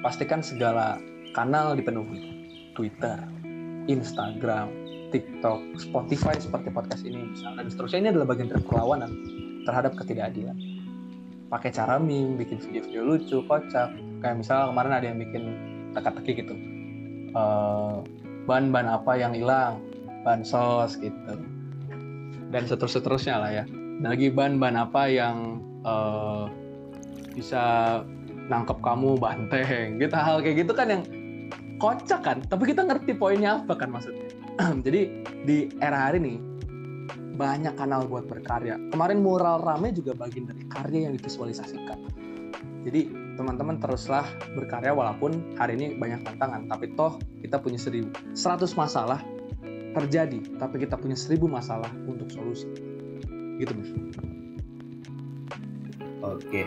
[0.00, 0.98] Pastikan segala
[1.36, 2.40] kanal dipenuhi.
[2.72, 3.20] Twitter,
[3.84, 4.72] Instagram,
[5.12, 9.10] TikTok, Spotify seperti podcast ini misalnya dan seterusnya ini adalah bagian dari perlawanan
[9.68, 10.56] terhadap ketidakadilan
[11.52, 13.92] pakai cara meme, bikin video-video lucu, kocak.
[14.24, 15.44] Kayak misalnya kemarin ada yang bikin
[15.92, 16.54] teka-teki gitu.
[17.36, 18.00] Uh,
[18.48, 19.84] bahan-bahan apa yang hilang,
[20.24, 21.36] bahan sos gitu.
[22.52, 23.64] Dan seterus-seterusnya lah ya.
[23.64, 25.36] Dan lagi bahan-bahan apa yang
[25.88, 26.46] uh,
[27.32, 27.62] bisa
[28.52, 31.02] nangkep kamu banteng gitu hal kayak gitu kan yang
[31.80, 34.28] kocak kan tapi kita ngerti poinnya apa kan maksudnya
[34.84, 36.52] jadi di era hari ini
[37.32, 38.76] banyak kanal buat berkarya.
[38.92, 41.98] Kemarin mural rame juga bagian dari karya yang divisualisasikan.
[42.82, 48.76] Jadi teman-teman teruslah berkarya walaupun hari ini banyak tantangan, tapi toh kita punya seribu, seratus
[48.76, 49.22] masalah
[49.92, 52.68] terjadi, tapi kita punya seribu masalah untuk solusi.
[53.60, 53.90] Gitu, Mas.
[56.22, 56.64] Oke.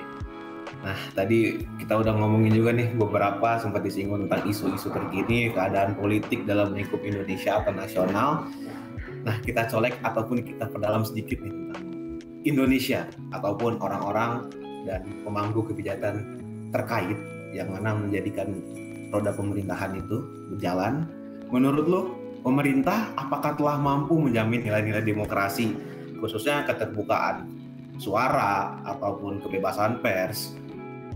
[0.86, 6.46] Nah, tadi kita udah ngomongin juga nih beberapa sempat disinggung tentang isu-isu terkini, keadaan politik
[6.46, 8.46] dalam lingkup Indonesia atau nasional
[9.26, 11.84] Nah, kita colek ataupun kita perdalam sedikit nih tentang
[12.46, 14.54] Indonesia ataupun orang-orang
[14.86, 16.38] dan pemangku kebijakan
[16.70, 17.18] terkait
[17.50, 18.62] yang mana menjadikan
[19.10, 20.22] roda pemerintahan itu
[20.54, 21.10] berjalan.
[21.50, 22.02] Menurut lo,
[22.46, 25.74] pemerintah apakah telah mampu menjamin nilai-nilai demokrasi,
[26.22, 27.50] khususnya keterbukaan
[27.98, 30.54] suara ataupun kebebasan pers,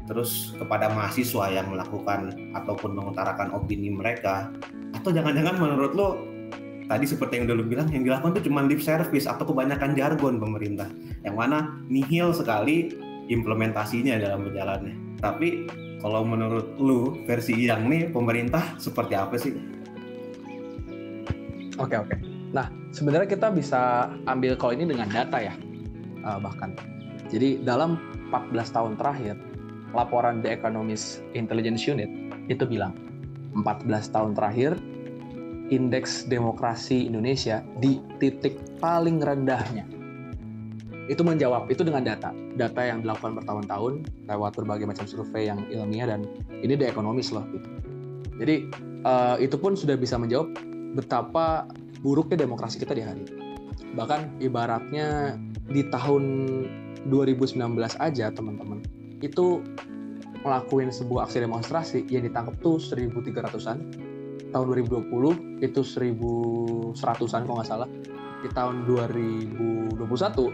[0.09, 4.49] terus kepada mahasiswa yang melakukan ataupun mengutarakan opini mereka,
[4.97, 6.09] atau jangan-jangan menurut lo
[6.89, 10.89] tadi seperti yang dulu bilang yang dilakukan itu cuma lip service atau kebanyakan jargon pemerintah?
[11.21, 12.89] Yang mana nihil sekali
[13.29, 15.21] implementasinya dalam berjalannya.
[15.21, 15.69] Tapi
[16.01, 19.53] kalau menurut lu versi yang nih pemerintah seperti apa sih
[21.79, 22.15] oke oke
[22.51, 25.53] nah sebenarnya kita bisa ambil kalau ini dengan data ya
[26.27, 26.75] uh, bahkan
[27.29, 27.97] jadi dalam
[28.29, 29.35] 14 tahun terakhir
[29.93, 32.09] laporan The Economist Intelligence Unit
[32.49, 32.93] itu bilang
[33.53, 34.77] 14 tahun terakhir
[35.69, 39.85] indeks demokrasi Indonesia di titik paling rendahnya.
[41.09, 42.33] Itu menjawab, itu dengan data.
[42.57, 46.25] Data yang dilakukan bertahun-tahun lewat berbagai macam survei yang ilmiah dan
[46.61, 47.45] ini The Economist loh.
[47.49, 47.69] Gitu.
[48.41, 48.55] Jadi
[49.05, 50.53] uh, itu pun sudah bisa menjawab
[50.93, 51.69] betapa
[52.01, 53.23] buruknya demokrasi kita di hari.
[53.93, 55.37] Bahkan ibaratnya
[55.69, 56.23] di tahun
[57.07, 57.57] 2019
[57.99, 58.83] aja teman-teman,
[59.19, 59.63] itu
[60.41, 61.99] ngelakuin sebuah aksi demonstrasi.
[62.07, 63.77] Yang ditangkap tuh 1.300-an
[64.49, 67.89] tahun 2020 itu 1100-an kalau nggak salah.
[68.39, 69.99] Di tahun 2021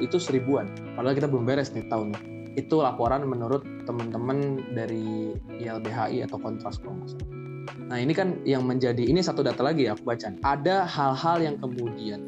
[0.01, 0.65] itu seribuan.
[0.97, 7.03] Padahal kita belum beres nih tahunnya itu laporan menurut teman-teman dari YLBHI atau Kontras kalau
[7.03, 7.44] nggak salah
[7.89, 11.55] nah ini kan yang menjadi ini satu data lagi ya aku baca ada hal-hal yang
[11.61, 12.25] kemudian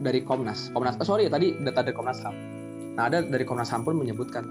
[0.00, 2.34] dari Komnas Komnas oh sorry tadi data dari Komnas HAM
[2.96, 4.44] nah ada dari Komnas HAM pun menyebutkan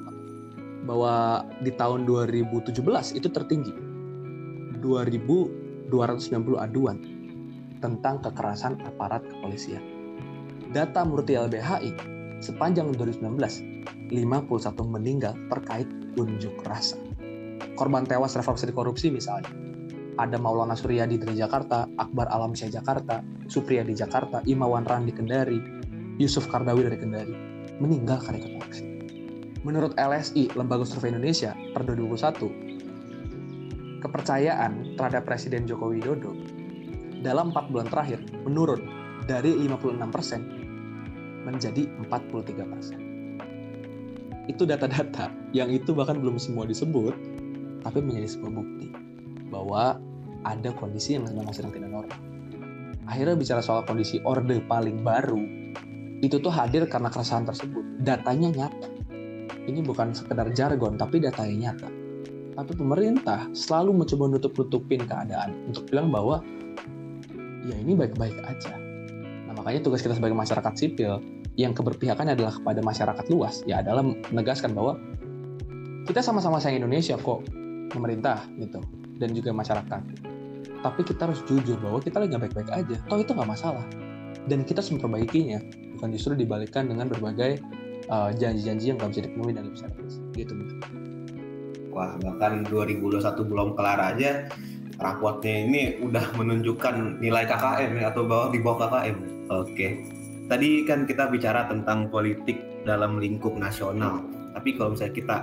[0.85, 2.73] bahwa di tahun 2017
[3.17, 3.73] itu tertinggi
[4.81, 5.61] 2000
[5.91, 6.97] 290 aduan
[7.83, 9.83] tentang kekerasan aparat kepolisian.
[10.71, 11.91] Data menurut YLBHI,
[12.39, 16.95] sepanjang 2019, 51 meninggal terkait unjuk rasa.
[17.75, 19.51] Korban tewas reformasi korupsi misalnya,
[20.19, 25.61] ada Maulana Suryadi dari Jakarta, Akbar Alamsyah Jakarta, Supriya di Jakarta, Imawan Ran di Kendari,
[26.19, 27.35] Yusuf Kardawi dari Kendari,
[27.79, 28.59] meninggal karena ikut.
[29.61, 36.33] Menurut LSI, Lembaga Survei Indonesia, per 2021, kepercayaan terhadap Presiden Joko Widodo
[37.21, 38.81] dalam 4 bulan terakhir menurun
[39.29, 44.49] dari 56% menjadi 43%.
[44.49, 47.13] Itu data-data yang itu bahkan belum semua disebut,
[47.85, 49.00] tapi menjadi sebuah bukti
[49.51, 49.99] bahwa
[50.47, 52.19] ada kondisi yang memang sedang tidak normal.
[53.05, 55.41] Akhirnya bicara soal kondisi orde paling baru,
[56.21, 57.83] itu tuh hadir karena keresahan tersebut.
[58.01, 58.87] Datanya nyata.
[59.67, 61.89] Ini bukan sekedar jargon, tapi datanya nyata.
[62.57, 66.41] Tapi pemerintah selalu mencoba nutup-nutupin keadaan untuk bilang bahwa
[67.65, 68.73] ya ini baik-baik aja.
[69.49, 71.21] Nah makanya tugas kita sebagai masyarakat sipil
[71.59, 74.95] yang keberpihakannya adalah kepada masyarakat luas ya adalah menegaskan bahwa
[76.07, 77.43] kita sama-sama sayang Indonesia kok
[77.91, 78.79] pemerintah gitu
[79.21, 80.01] dan juga masyarakat.
[80.81, 82.97] Tapi kita harus jujur bahwa kita lagi nggak baik-baik aja.
[83.05, 83.85] Toh itu nggak masalah.
[84.49, 85.61] Dan kita harus memperbaikinya,
[85.97, 87.61] bukan justru dibalikkan dengan berbagai
[88.09, 89.85] uh, janji-janji yang nggak bisa dipenuhi dan bisa
[90.33, 90.53] gitu.
[91.93, 94.49] Wah, bahkan 2021 belum kelar aja
[95.01, 99.17] rapotnya ini udah menunjukkan nilai KKM ya, atau bawah di bawah KKM.
[99.49, 99.87] Oke.
[100.47, 104.21] Tadi kan kita bicara tentang politik dalam lingkup nasional.
[104.53, 105.37] Tapi kalau misalnya kita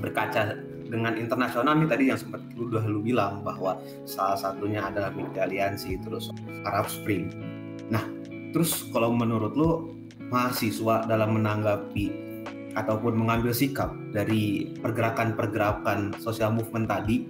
[0.00, 0.42] berkaca
[0.88, 3.78] dengan internasional nih tadi yang sempat lu udah lu bilang bahwa
[4.08, 6.32] salah satunya adalah Military Aliansi terus
[6.64, 7.28] Arab Spring.
[7.92, 8.02] Nah,
[8.56, 9.70] terus kalau menurut lu
[10.32, 12.28] mahasiswa dalam menanggapi
[12.76, 17.26] ataupun mengambil sikap dari pergerakan-pergerakan sosial movement tadi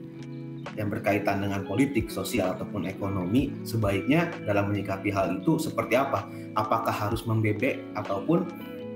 [0.76, 6.28] yang berkaitan dengan politik, sosial, ataupun ekonomi, sebaiknya dalam menyikapi hal itu seperti apa?
[6.54, 8.46] Apakah harus membebek ataupun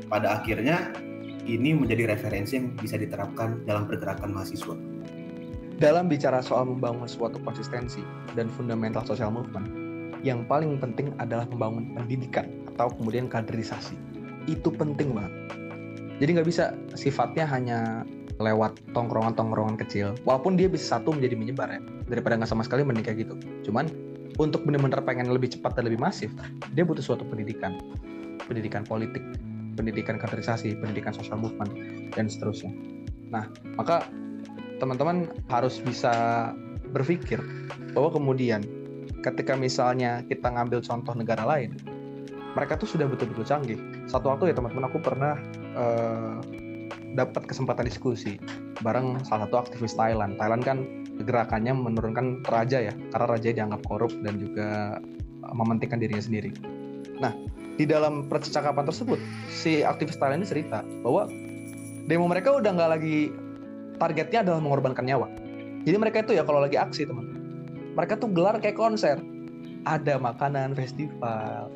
[0.06, 0.92] pada akhirnya
[1.46, 4.74] ini menjadi referensi yang bisa diterapkan dalam pergerakan mahasiswa?
[5.82, 8.06] Dalam bicara soal membangun suatu konsistensi
[8.38, 9.66] dan fundamental social movement,
[10.22, 13.98] yang paling penting adalah membangun pendidikan atau kemudian kaderisasi.
[14.46, 15.34] Itu penting banget.
[16.22, 18.06] Jadi nggak bisa sifatnya hanya
[18.38, 20.14] lewat tongkrongan-tongkrongan kecil.
[20.22, 21.80] Walaupun dia bisa satu menjadi menyebar ya.
[22.06, 23.34] Daripada nggak sama sekali mending kayak gitu.
[23.66, 23.90] Cuman
[24.38, 26.30] untuk benar-benar pengen lebih cepat dan lebih masif,
[26.78, 27.82] dia butuh suatu pendidikan.
[28.46, 29.22] Pendidikan politik,
[29.74, 31.72] pendidikan kaderisasi, pendidikan social movement,
[32.12, 32.72] dan seterusnya.
[33.32, 34.08] Nah, maka
[34.78, 36.12] teman-teman harus bisa
[36.92, 37.40] berpikir
[37.96, 38.60] bahwa kemudian
[39.22, 41.78] ketika misalnya kita ngambil contoh negara lain,
[42.52, 43.80] mereka tuh sudah betul-betul canggih.
[44.04, 45.40] Satu waktu ya teman-teman aku pernah
[45.72, 46.36] uh,
[47.16, 48.36] dapat kesempatan diskusi
[48.84, 50.36] bareng salah satu aktivis Thailand.
[50.36, 50.78] Thailand kan
[51.22, 54.98] gerakannya menurunkan raja ya, karena raja dianggap korup dan juga
[55.54, 56.50] mementingkan dirinya sendiri.
[57.22, 57.32] Nah,
[57.80, 59.18] di dalam percakapan tersebut,
[59.48, 61.28] si aktivis Thailand ini cerita bahwa
[62.06, 63.32] demo mereka udah nggak lagi
[63.96, 65.28] targetnya adalah mengorbankan nyawa.
[65.82, 67.26] Jadi mereka itu ya kalau lagi aksi teman,
[67.98, 69.18] mereka tuh gelar kayak konser,
[69.88, 71.70] ada makanan festival,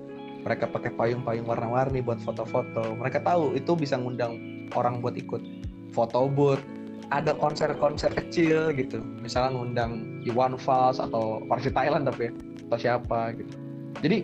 [0.46, 2.94] mereka pakai payung-payung warna-warni buat foto-foto.
[3.02, 4.38] Mereka tahu itu bisa ngundang
[4.78, 5.42] orang buat ikut
[5.90, 6.62] foto booth.
[7.10, 9.02] Ada konser-konser kecil gitu.
[9.22, 12.32] Misalnya ngundang Iwan Fals atau Parsi Thailand tapi ya,
[12.70, 13.54] atau siapa gitu.
[14.02, 14.16] Jadi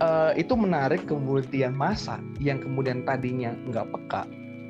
[0.00, 4.24] uh, itu menarik kemudian masa yang kemudian tadinya nggak peka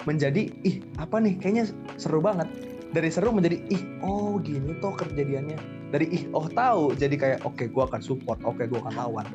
[0.08, 1.36] menjadi ih apa nih?
[1.40, 1.64] Kayaknya
[2.00, 2.48] seru banget.
[2.90, 5.58] Dari seru menjadi ih oh gini toh kejadiannya.
[5.94, 6.96] Dari ih oh tahu.
[6.96, 9.26] Jadi kayak oke okay, gue akan support oke okay, gue akan lawan.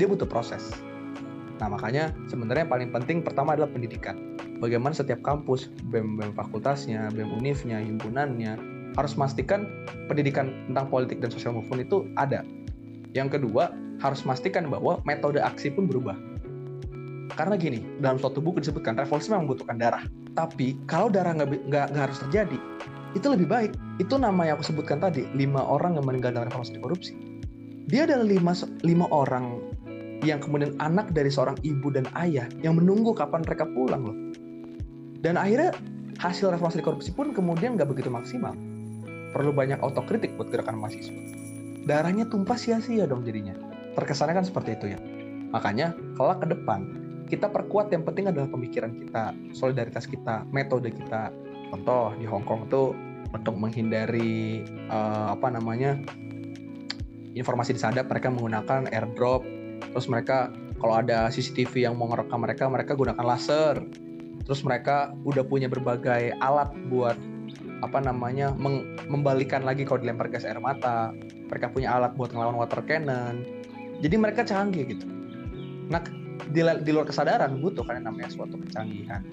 [0.00, 0.72] Dia butuh proses.
[1.58, 4.38] Nah makanya sebenarnya yang paling penting pertama adalah pendidikan.
[4.58, 8.58] Bagaimana setiap kampus, BEM, BEM fakultasnya, BEM univnya, himpunannya,
[8.98, 9.70] harus memastikan
[10.10, 12.42] pendidikan tentang politik dan sosial movement itu ada.
[13.14, 16.14] Yang kedua, harus memastikan bahwa metode aksi pun berubah.
[17.34, 20.02] Karena gini, dalam suatu buku disebutkan revolusi memang membutuhkan darah.
[20.34, 22.58] Tapi kalau darah nggak harus terjadi,
[23.14, 23.72] itu lebih baik.
[24.02, 27.14] Itu nama yang aku sebutkan tadi, lima orang yang meninggal dalam revolusi korupsi.
[27.86, 29.62] Dia adalah lima, lima orang
[30.26, 34.18] yang kemudian anak dari seorang ibu dan ayah yang menunggu kapan mereka pulang loh
[35.18, 35.74] dan akhirnya
[36.22, 38.54] hasil reformasi korupsi pun kemudian nggak begitu maksimal.
[39.34, 41.14] Perlu banyak otokritik buat gerakan mahasiswa.
[41.84, 43.54] Darahnya tumpah sia-sia dong jadinya.
[43.98, 44.98] Terkesannya kan seperti itu ya.
[45.50, 51.28] Makanya kelak ke depan kita perkuat yang penting adalah pemikiran kita, solidaritas kita, metode kita.
[51.68, 52.96] Contoh di Hong Kong tuh
[53.36, 56.00] untuk menghindari uh, apa namanya
[57.36, 59.44] informasi disadap mereka menggunakan airdrop
[59.92, 60.48] terus mereka
[60.80, 63.84] kalau ada CCTV yang mau ngerekam mereka mereka gunakan laser
[64.48, 67.20] terus mereka udah punya berbagai alat buat
[67.84, 68.56] apa namanya
[69.06, 71.12] membalikan lagi kalau dilempar gas air mata
[71.52, 73.44] mereka punya alat buat ngelawan water cannon
[74.02, 75.06] jadi mereka canggih gitu
[75.88, 76.02] nah
[76.48, 79.24] di, di luar kesadaran butuh kan yang namanya suatu kecanggihan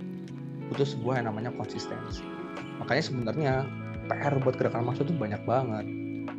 [0.71, 2.25] butuh sebuah yang namanya konsistensi
[2.81, 3.53] makanya sebenarnya
[4.05, 5.85] PR buat gerakan masuk itu banyak banget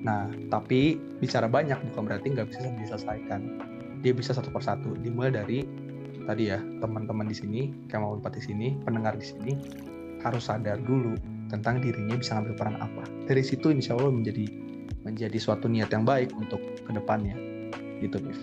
[0.07, 3.41] Nah, tapi bicara banyak bukan berarti nggak bisa diselesaikan.
[4.07, 4.95] Dia bisa satu persatu.
[5.03, 5.67] Dimulai dari
[6.27, 7.61] tadi ya teman-teman di sini,
[7.91, 9.53] kamu empat di sini, pendengar di sini
[10.23, 11.15] harus sadar dulu
[11.51, 13.03] tentang dirinya bisa ngambil peran apa.
[13.27, 14.47] Dari situ insya Allah menjadi
[15.07, 17.35] menjadi suatu niat yang baik untuk ke depannya.
[18.01, 18.41] Gitu, Bif.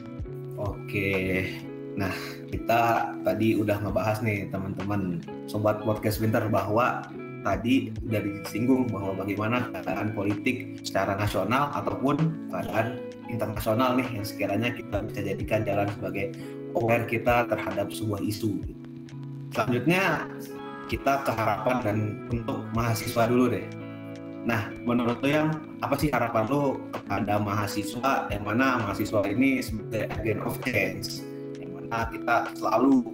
[0.57, 1.45] Oke.
[1.93, 2.13] Nah,
[2.49, 7.05] kita tadi udah ngebahas nih teman-teman sobat podcast Winter bahwa
[7.43, 12.17] tadi dari disinggung bahwa bagaimana keadaan politik secara nasional ataupun
[12.49, 12.97] keadaan
[13.29, 16.33] internasional nih yang sekiranya kita bisa jadikan jalan sebagai
[16.73, 18.57] aware kita terhadap sebuah isu.
[19.53, 20.25] Selanjutnya
[20.89, 21.97] kita ke harapan dan
[22.33, 23.65] untuk mahasiswa dulu deh.
[24.43, 30.11] Nah, menurut lo yang apa sih harapan lo kepada mahasiswa yang mana mahasiswa ini sebagai
[30.19, 31.23] agent of change
[31.63, 33.07] yang mana kita selalu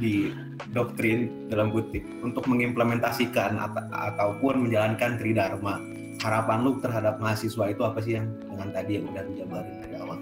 [0.00, 0.32] di
[0.72, 5.76] doktrin dalam kutip untuk mengimplementasikan at ataupun menjalankan tridharma.
[6.24, 10.18] Harapan lu terhadap mahasiswa itu apa sih yang dengan tadi yang udah dijabarin dari awal?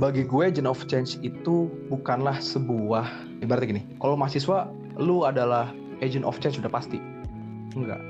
[0.00, 3.04] Bagi gue agent of change itu bukanlah sebuah
[3.44, 3.82] ibaratnya gini.
[4.00, 5.68] Kalau mahasiswa lu adalah
[6.00, 7.02] agent of change sudah pasti.
[7.74, 8.00] Enggak.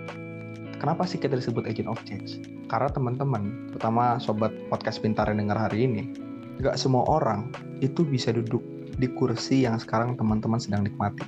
[0.85, 2.45] Kenapa sih kita disebut agent of change?
[2.69, 6.13] Karena teman-teman, pertama sobat podcast pintar yang dengar hari ini,
[6.61, 7.49] nggak semua orang
[7.81, 8.61] itu bisa duduk
[9.01, 11.25] di kursi yang sekarang teman-teman sedang nikmati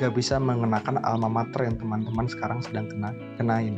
[0.00, 3.76] gak bisa mengenakan alma mater yang teman-teman sekarang sedang kena kenain.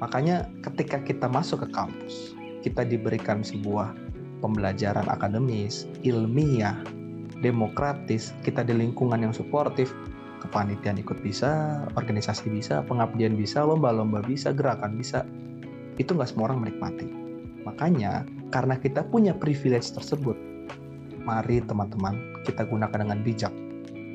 [0.00, 2.32] Makanya ketika kita masuk ke kampus,
[2.64, 3.92] kita diberikan sebuah
[4.40, 6.78] pembelajaran akademis, ilmiah,
[7.42, 9.90] demokratis, kita di lingkungan yang suportif,
[10.38, 15.26] kepanitiaan ikut bisa, organisasi bisa, pengabdian bisa, lomba-lomba bisa, gerakan bisa.
[15.98, 17.10] Itu nggak semua orang menikmati.
[17.66, 18.24] Makanya
[18.54, 20.38] karena kita punya privilege tersebut,
[21.26, 23.52] mari teman-teman kita gunakan dengan bijak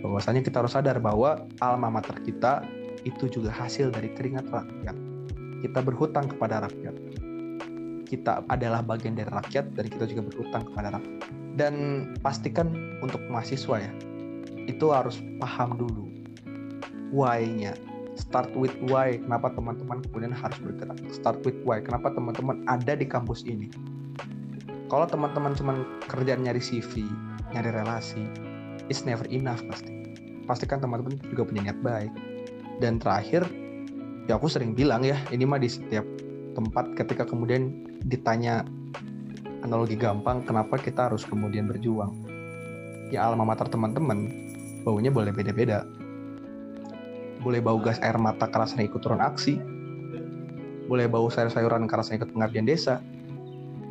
[0.03, 2.65] bahwasanya kita harus sadar bahwa alma mater kita
[3.07, 4.95] itu juga hasil dari keringat rakyat.
[5.63, 6.95] Kita berhutang kepada rakyat.
[8.03, 11.19] Kita adalah bagian dari rakyat dan kita juga berhutang kepada rakyat.
[11.55, 11.73] Dan
[12.19, 13.91] pastikan untuk mahasiswa ya,
[14.67, 16.12] itu harus paham dulu
[17.13, 17.77] why-nya.
[18.17, 20.97] Start with why, kenapa teman-teman kemudian harus bergerak.
[21.13, 23.69] Start with why, kenapa teman-teman ada di kampus ini.
[24.89, 25.73] Kalau teman-teman cuma
[26.09, 27.05] kerjaan nyari CV,
[27.53, 28.25] nyari relasi,
[28.89, 29.93] it's never enough pasti.
[30.45, 32.13] Pastikan teman-teman juga punya niat baik.
[32.77, 33.45] Dan terakhir,
[34.29, 36.05] ya aku sering bilang ya, ini mah di setiap
[36.53, 38.61] tempat ketika kemudian ditanya
[39.65, 42.13] analogi gampang, kenapa kita harus kemudian berjuang?
[43.09, 44.29] Ya alma mater teman-teman,
[44.85, 45.85] baunya boleh beda-beda.
[47.43, 49.59] Boleh bau gas air mata kerasnya ikut turun aksi,
[50.87, 53.03] boleh bau sayur-sayuran kerasnya ikut pengabdian desa,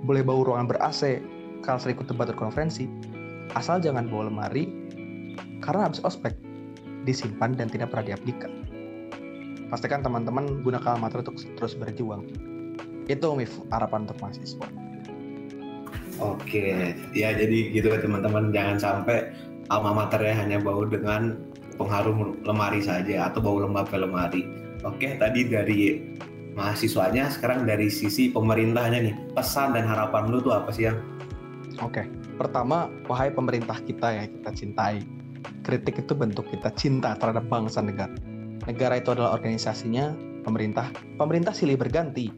[0.08, 1.20] boleh bau ruangan ber-AC
[1.60, 2.88] kalau ikut debat konferensi,
[3.54, 4.66] asal jangan bawa lemari
[5.62, 6.34] karena habis ospek
[7.06, 8.50] disimpan dan tidak pernah diabdikan.
[9.70, 12.28] Pastikan teman-teman gunakan materi untuk terus berjuang.
[13.08, 14.68] Itu Mif, harapan untuk mahasiswa.
[16.20, 19.32] Oke, ya jadi gitu ya teman-teman jangan sampai
[19.72, 21.40] alma maternya hanya bau dengan
[21.76, 24.42] pengharum lemari saja atau bau lembab ke lemari.
[24.82, 26.02] Oke, tadi dari
[26.52, 30.98] mahasiswanya, sekarang dari sisi pemerintahnya nih, pesan dan harapan lu tuh apa sih yang?
[31.80, 32.04] Oke,
[32.36, 35.00] pertama, wahai pemerintah kita ya kita cintai,
[35.64, 38.12] kritik itu bentuk kita cinta terhadap bangsa negara.
[38.68, 40.14] Negara itu adalah organisasinya,
[40.44, 40.90] pemerintah.
[41.16, 42.30] Pemerintah silih berganti,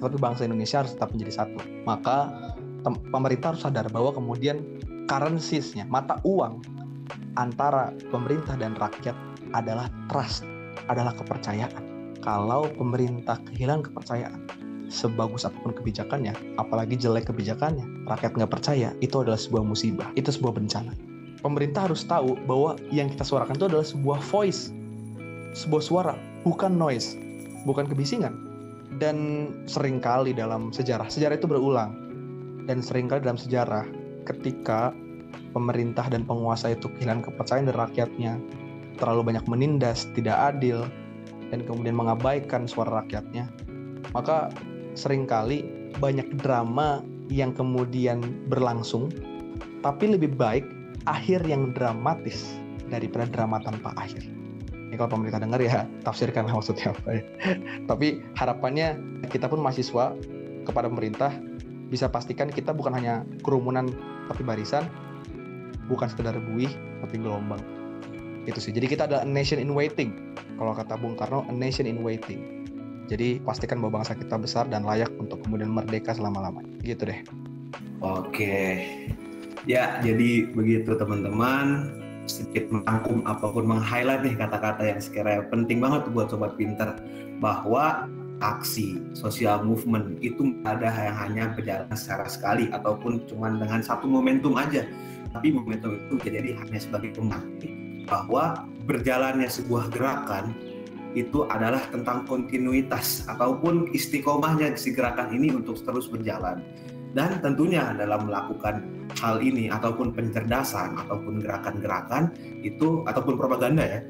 [0.00, 1.60] tapi bangsa Indonesia harus tetap menjadi satu.
[1.88, 2.30] Maka
[3.10, 4.62] pemerintah harus sadar bahwa kemudian
[5.10, 6.62] currencies-nya, mata uang
[7.36, 9.14] antara pemerintah dan rakyat
[9.52, 10.44] adalah trust,
[10.88, 11.84] adalah kepercayaan.
[12.22, 14.40] Kalau pemerintah kehilangan kepercayaan,
[14.86, 20.30] sebagus apa pun kebijakannya, apalagi jelek kebijakannya, rakyat nggak percaya, itu adalah sebuah musibah, itu
[20.30, 20.94] sebuah bencana
[21.42, 24.70] pemerintah harus tahu bahwa yang kita suarakan itu adalah sebuah voice,
[25.58, 26.14] sebuah suara,
[26.46, 27.18] bukan noise,
[27.66, 28.32] bukan kebisingan.
[29.02, 31.90] Dan sering kali dalam sejarah, sejarah itu berulang.
[32.70, 33.82] Dan sering kali dalam sejarah,
[34.22, 34.94] ketika
[35.52, 38.32] pemerintah dan penguasa itu kehilangan kepercayaan dari rakyatnya,
[38.98, 40.84] terlalu banyak menindas, tidak adil,
[41.52, 43.48] dan kemudian mengabaikan suara rakyatnya,
[44.16, 44.48] maka
[44.96, 45.64] sering kali
[46.00, 49.12] banyak drama yang kemudian berlangsung,
[49.84, 50.64] tapi lebih baik
[51.04, 52.56] akhir yang dramatis
[52.88, 54.24] daripada drama tanpa akhir.
[54.92, 57.22] Ini kalau pemerintah dengar ya tafsirkan maksudnya apa ya.
[57.90, 59.00] Tapi harapannya
[59.32, 60.12] kita pun mahasiswa
[60.68, 61.32] kepada pemerintah
[61.88, 63.88] bisa pastikan kita bukan hanya kerumunan
[64.28, 64.88] tapi barisan,
[65.86, 66.70] bukan sekedar buih
[67.02, 67.62] tapi gelombang.
[68.44, 68.74] Itu sih.
[68.74, 70.34] Jadi kita ada a nation in waiting.
[70.58, 72.66] Kalau kata Bung Karno, a nation in waiting.
[73.06, 76.74] Jadi pastikan bahwa bangsa kita besar dan layak untuk kemudian merdeka selama-lamanya.
[76.82, 77.20] Gitu deh.
[78.02, 78.82] Oke,
[79.62, 81.94] Ya, jadi begitu teman-teman.
[82.26, 86.98] Sedikit merangkum apa pun meng-highlight nih kata-kata yang sekiranya penting banget buat sobat pinter
[87.42, 88.06] bahwa
[88.42, 94.58] aksi, sosial movement itu ada yang hanya berjalan secara sekali ataupun cuma dengan satu momentum
[94.58, 94.86] aja.
[95.32, 97.72] Tapi momentum itu jadi hanya sebagai pemantik
[98.04, 100.52] bahwa berjalannya sebuah gerakan
[101.12, 106.64] itu adalah tentang kontinuitas ataupun istiqomahnya si gerakan ini untuk terus berjalan.
[107.12, 108.80] Dan tentunya dalam melakukan
[109.20, 112.32] hal ini ataupun pencerdasan ataupun gerakan-gerakan
[112.64, 114.00] itu ataupun propaganda ya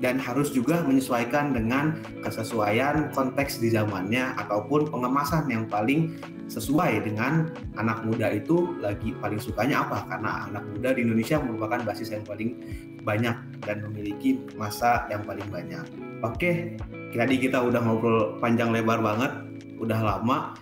[0.00, 6.16] dan harus juga menyesuaikan dengan kesesuaian konteks di zamannya ataupun pengemasan yang paling
[6.50, 11.84] sesuai dengan anak muda itu lagi paling sukanya apa karena anak muda di Indonesia merupakan
[11.86, 12.58] basis yang paling
[13.04, 15.84] banyak dan memiliki masa yang paling banyak.
[16.26, 16.76] Oke,
[17.14, 19.32] tadi kita udah ngobrol panjang lebar banget,
[19.78, 20.52] udah lama.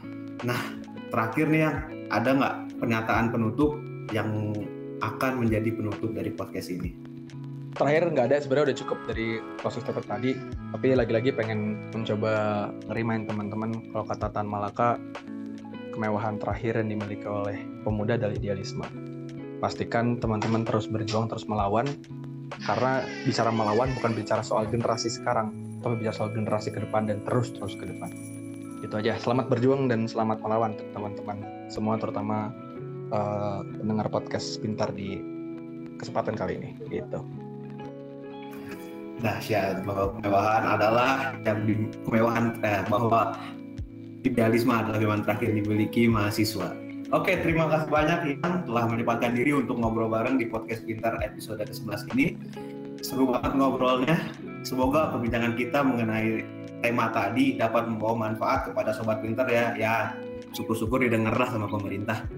[0.46, 0.60] Nah,
[1.10, 1.76] terakhir nih yang
[2.12, 3.74] ada nggak pernyataan penutup
[4.14, 4.54] yang
[5.02, 7.07] akan menjadi penutup dari podcast ini?
[7.78, 9.28] Terakhir nggak ada sebenarnya udah cukup dari
[9.62, 10.34] proses tetap tadi.
[10.74, 14.98] Tapi lagi-lagi pengen mencoba ngerimain teman-teman kalau kata Tan Malaka
[15.94, 18.84] kemewahan terakhir yang dimiliki oleh pemuda adalah idealisme.
[19.62, 21.86] Pastikan teman-teman terus berjuang terus melawan.
[22.58, 27.22] Karena bicara melawan bukan bicara soal generasi sekarang tapi bicara soal generasi ke depan dan
[27.22, 28.10] terus terus ke depan.
[28.82, 29.14] Itu aja.
[29.14, 31.70] Selamat berjuang dan selamat melawan teman-teman.
[31.70, 32.50] Semua terutama
[33.14, 35.22] uh, pendengar podcast pintar di
[36.02, 36.70] kesempatan kali ini.
[36.90, 37.37] Gitu
[39.20, 41.10] dahsyat bahwa kemewahan adalah
[41.42, 41.74] yang di,
[42.06, 43.34] kemewahan eh, bahwa
[44.22, 46.74] idealisme adalah kemewahan terakhir dimiliki mahasiswa.
[47.08, 51.64] Oke, terima kasih banyak yang telah menyempatkan diri untuk ngobrol bareng di podcast Pintar episode
[51.64, 52.36] ke-11 ini.
[53.00, 54.16] Seru banget ngobrolnya.
[54.60, 56.44] Semoga perbincangan kita mengenai
[56.84, 59.72] tema tadi dapat membawa manfaat kepada sobat pintar ya.
[59.80, 59.94] Ya,
[60.52, 62.28] syukur-syukur didengarlah sama pemerintah.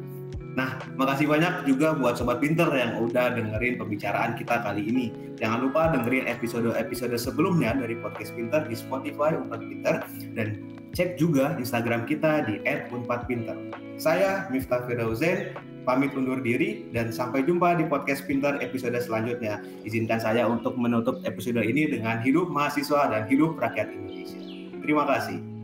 [0.59, 5.07] Nah, makasih banyak juga buat Sobat Pinter yang udah dengerin pembicaraan kita kali ini.
[5.39, 9.95] Jangan lupa dengerin episode-episode sebelumnya dari Podcast Pinter di Spotify Unpad Pinter
[10.35, 10.59] dan
[10.91, 12.59] cek juga Instagram kita di
[12.91, 13.55] @unpadpinter.
[13.95, 15.55] Saya Miftah Firdauszain,
[15.87, 19.63] pamit undur diri dan sampai jumpa di Podcast Pinter episode selanjutnya.
[19.87, 24.41] Izinkan saya untuk menutup episode ini dengan hidup mahasiswa dan hidup rakyat Indonesia.
[24.83, 25.60] Terima kasih.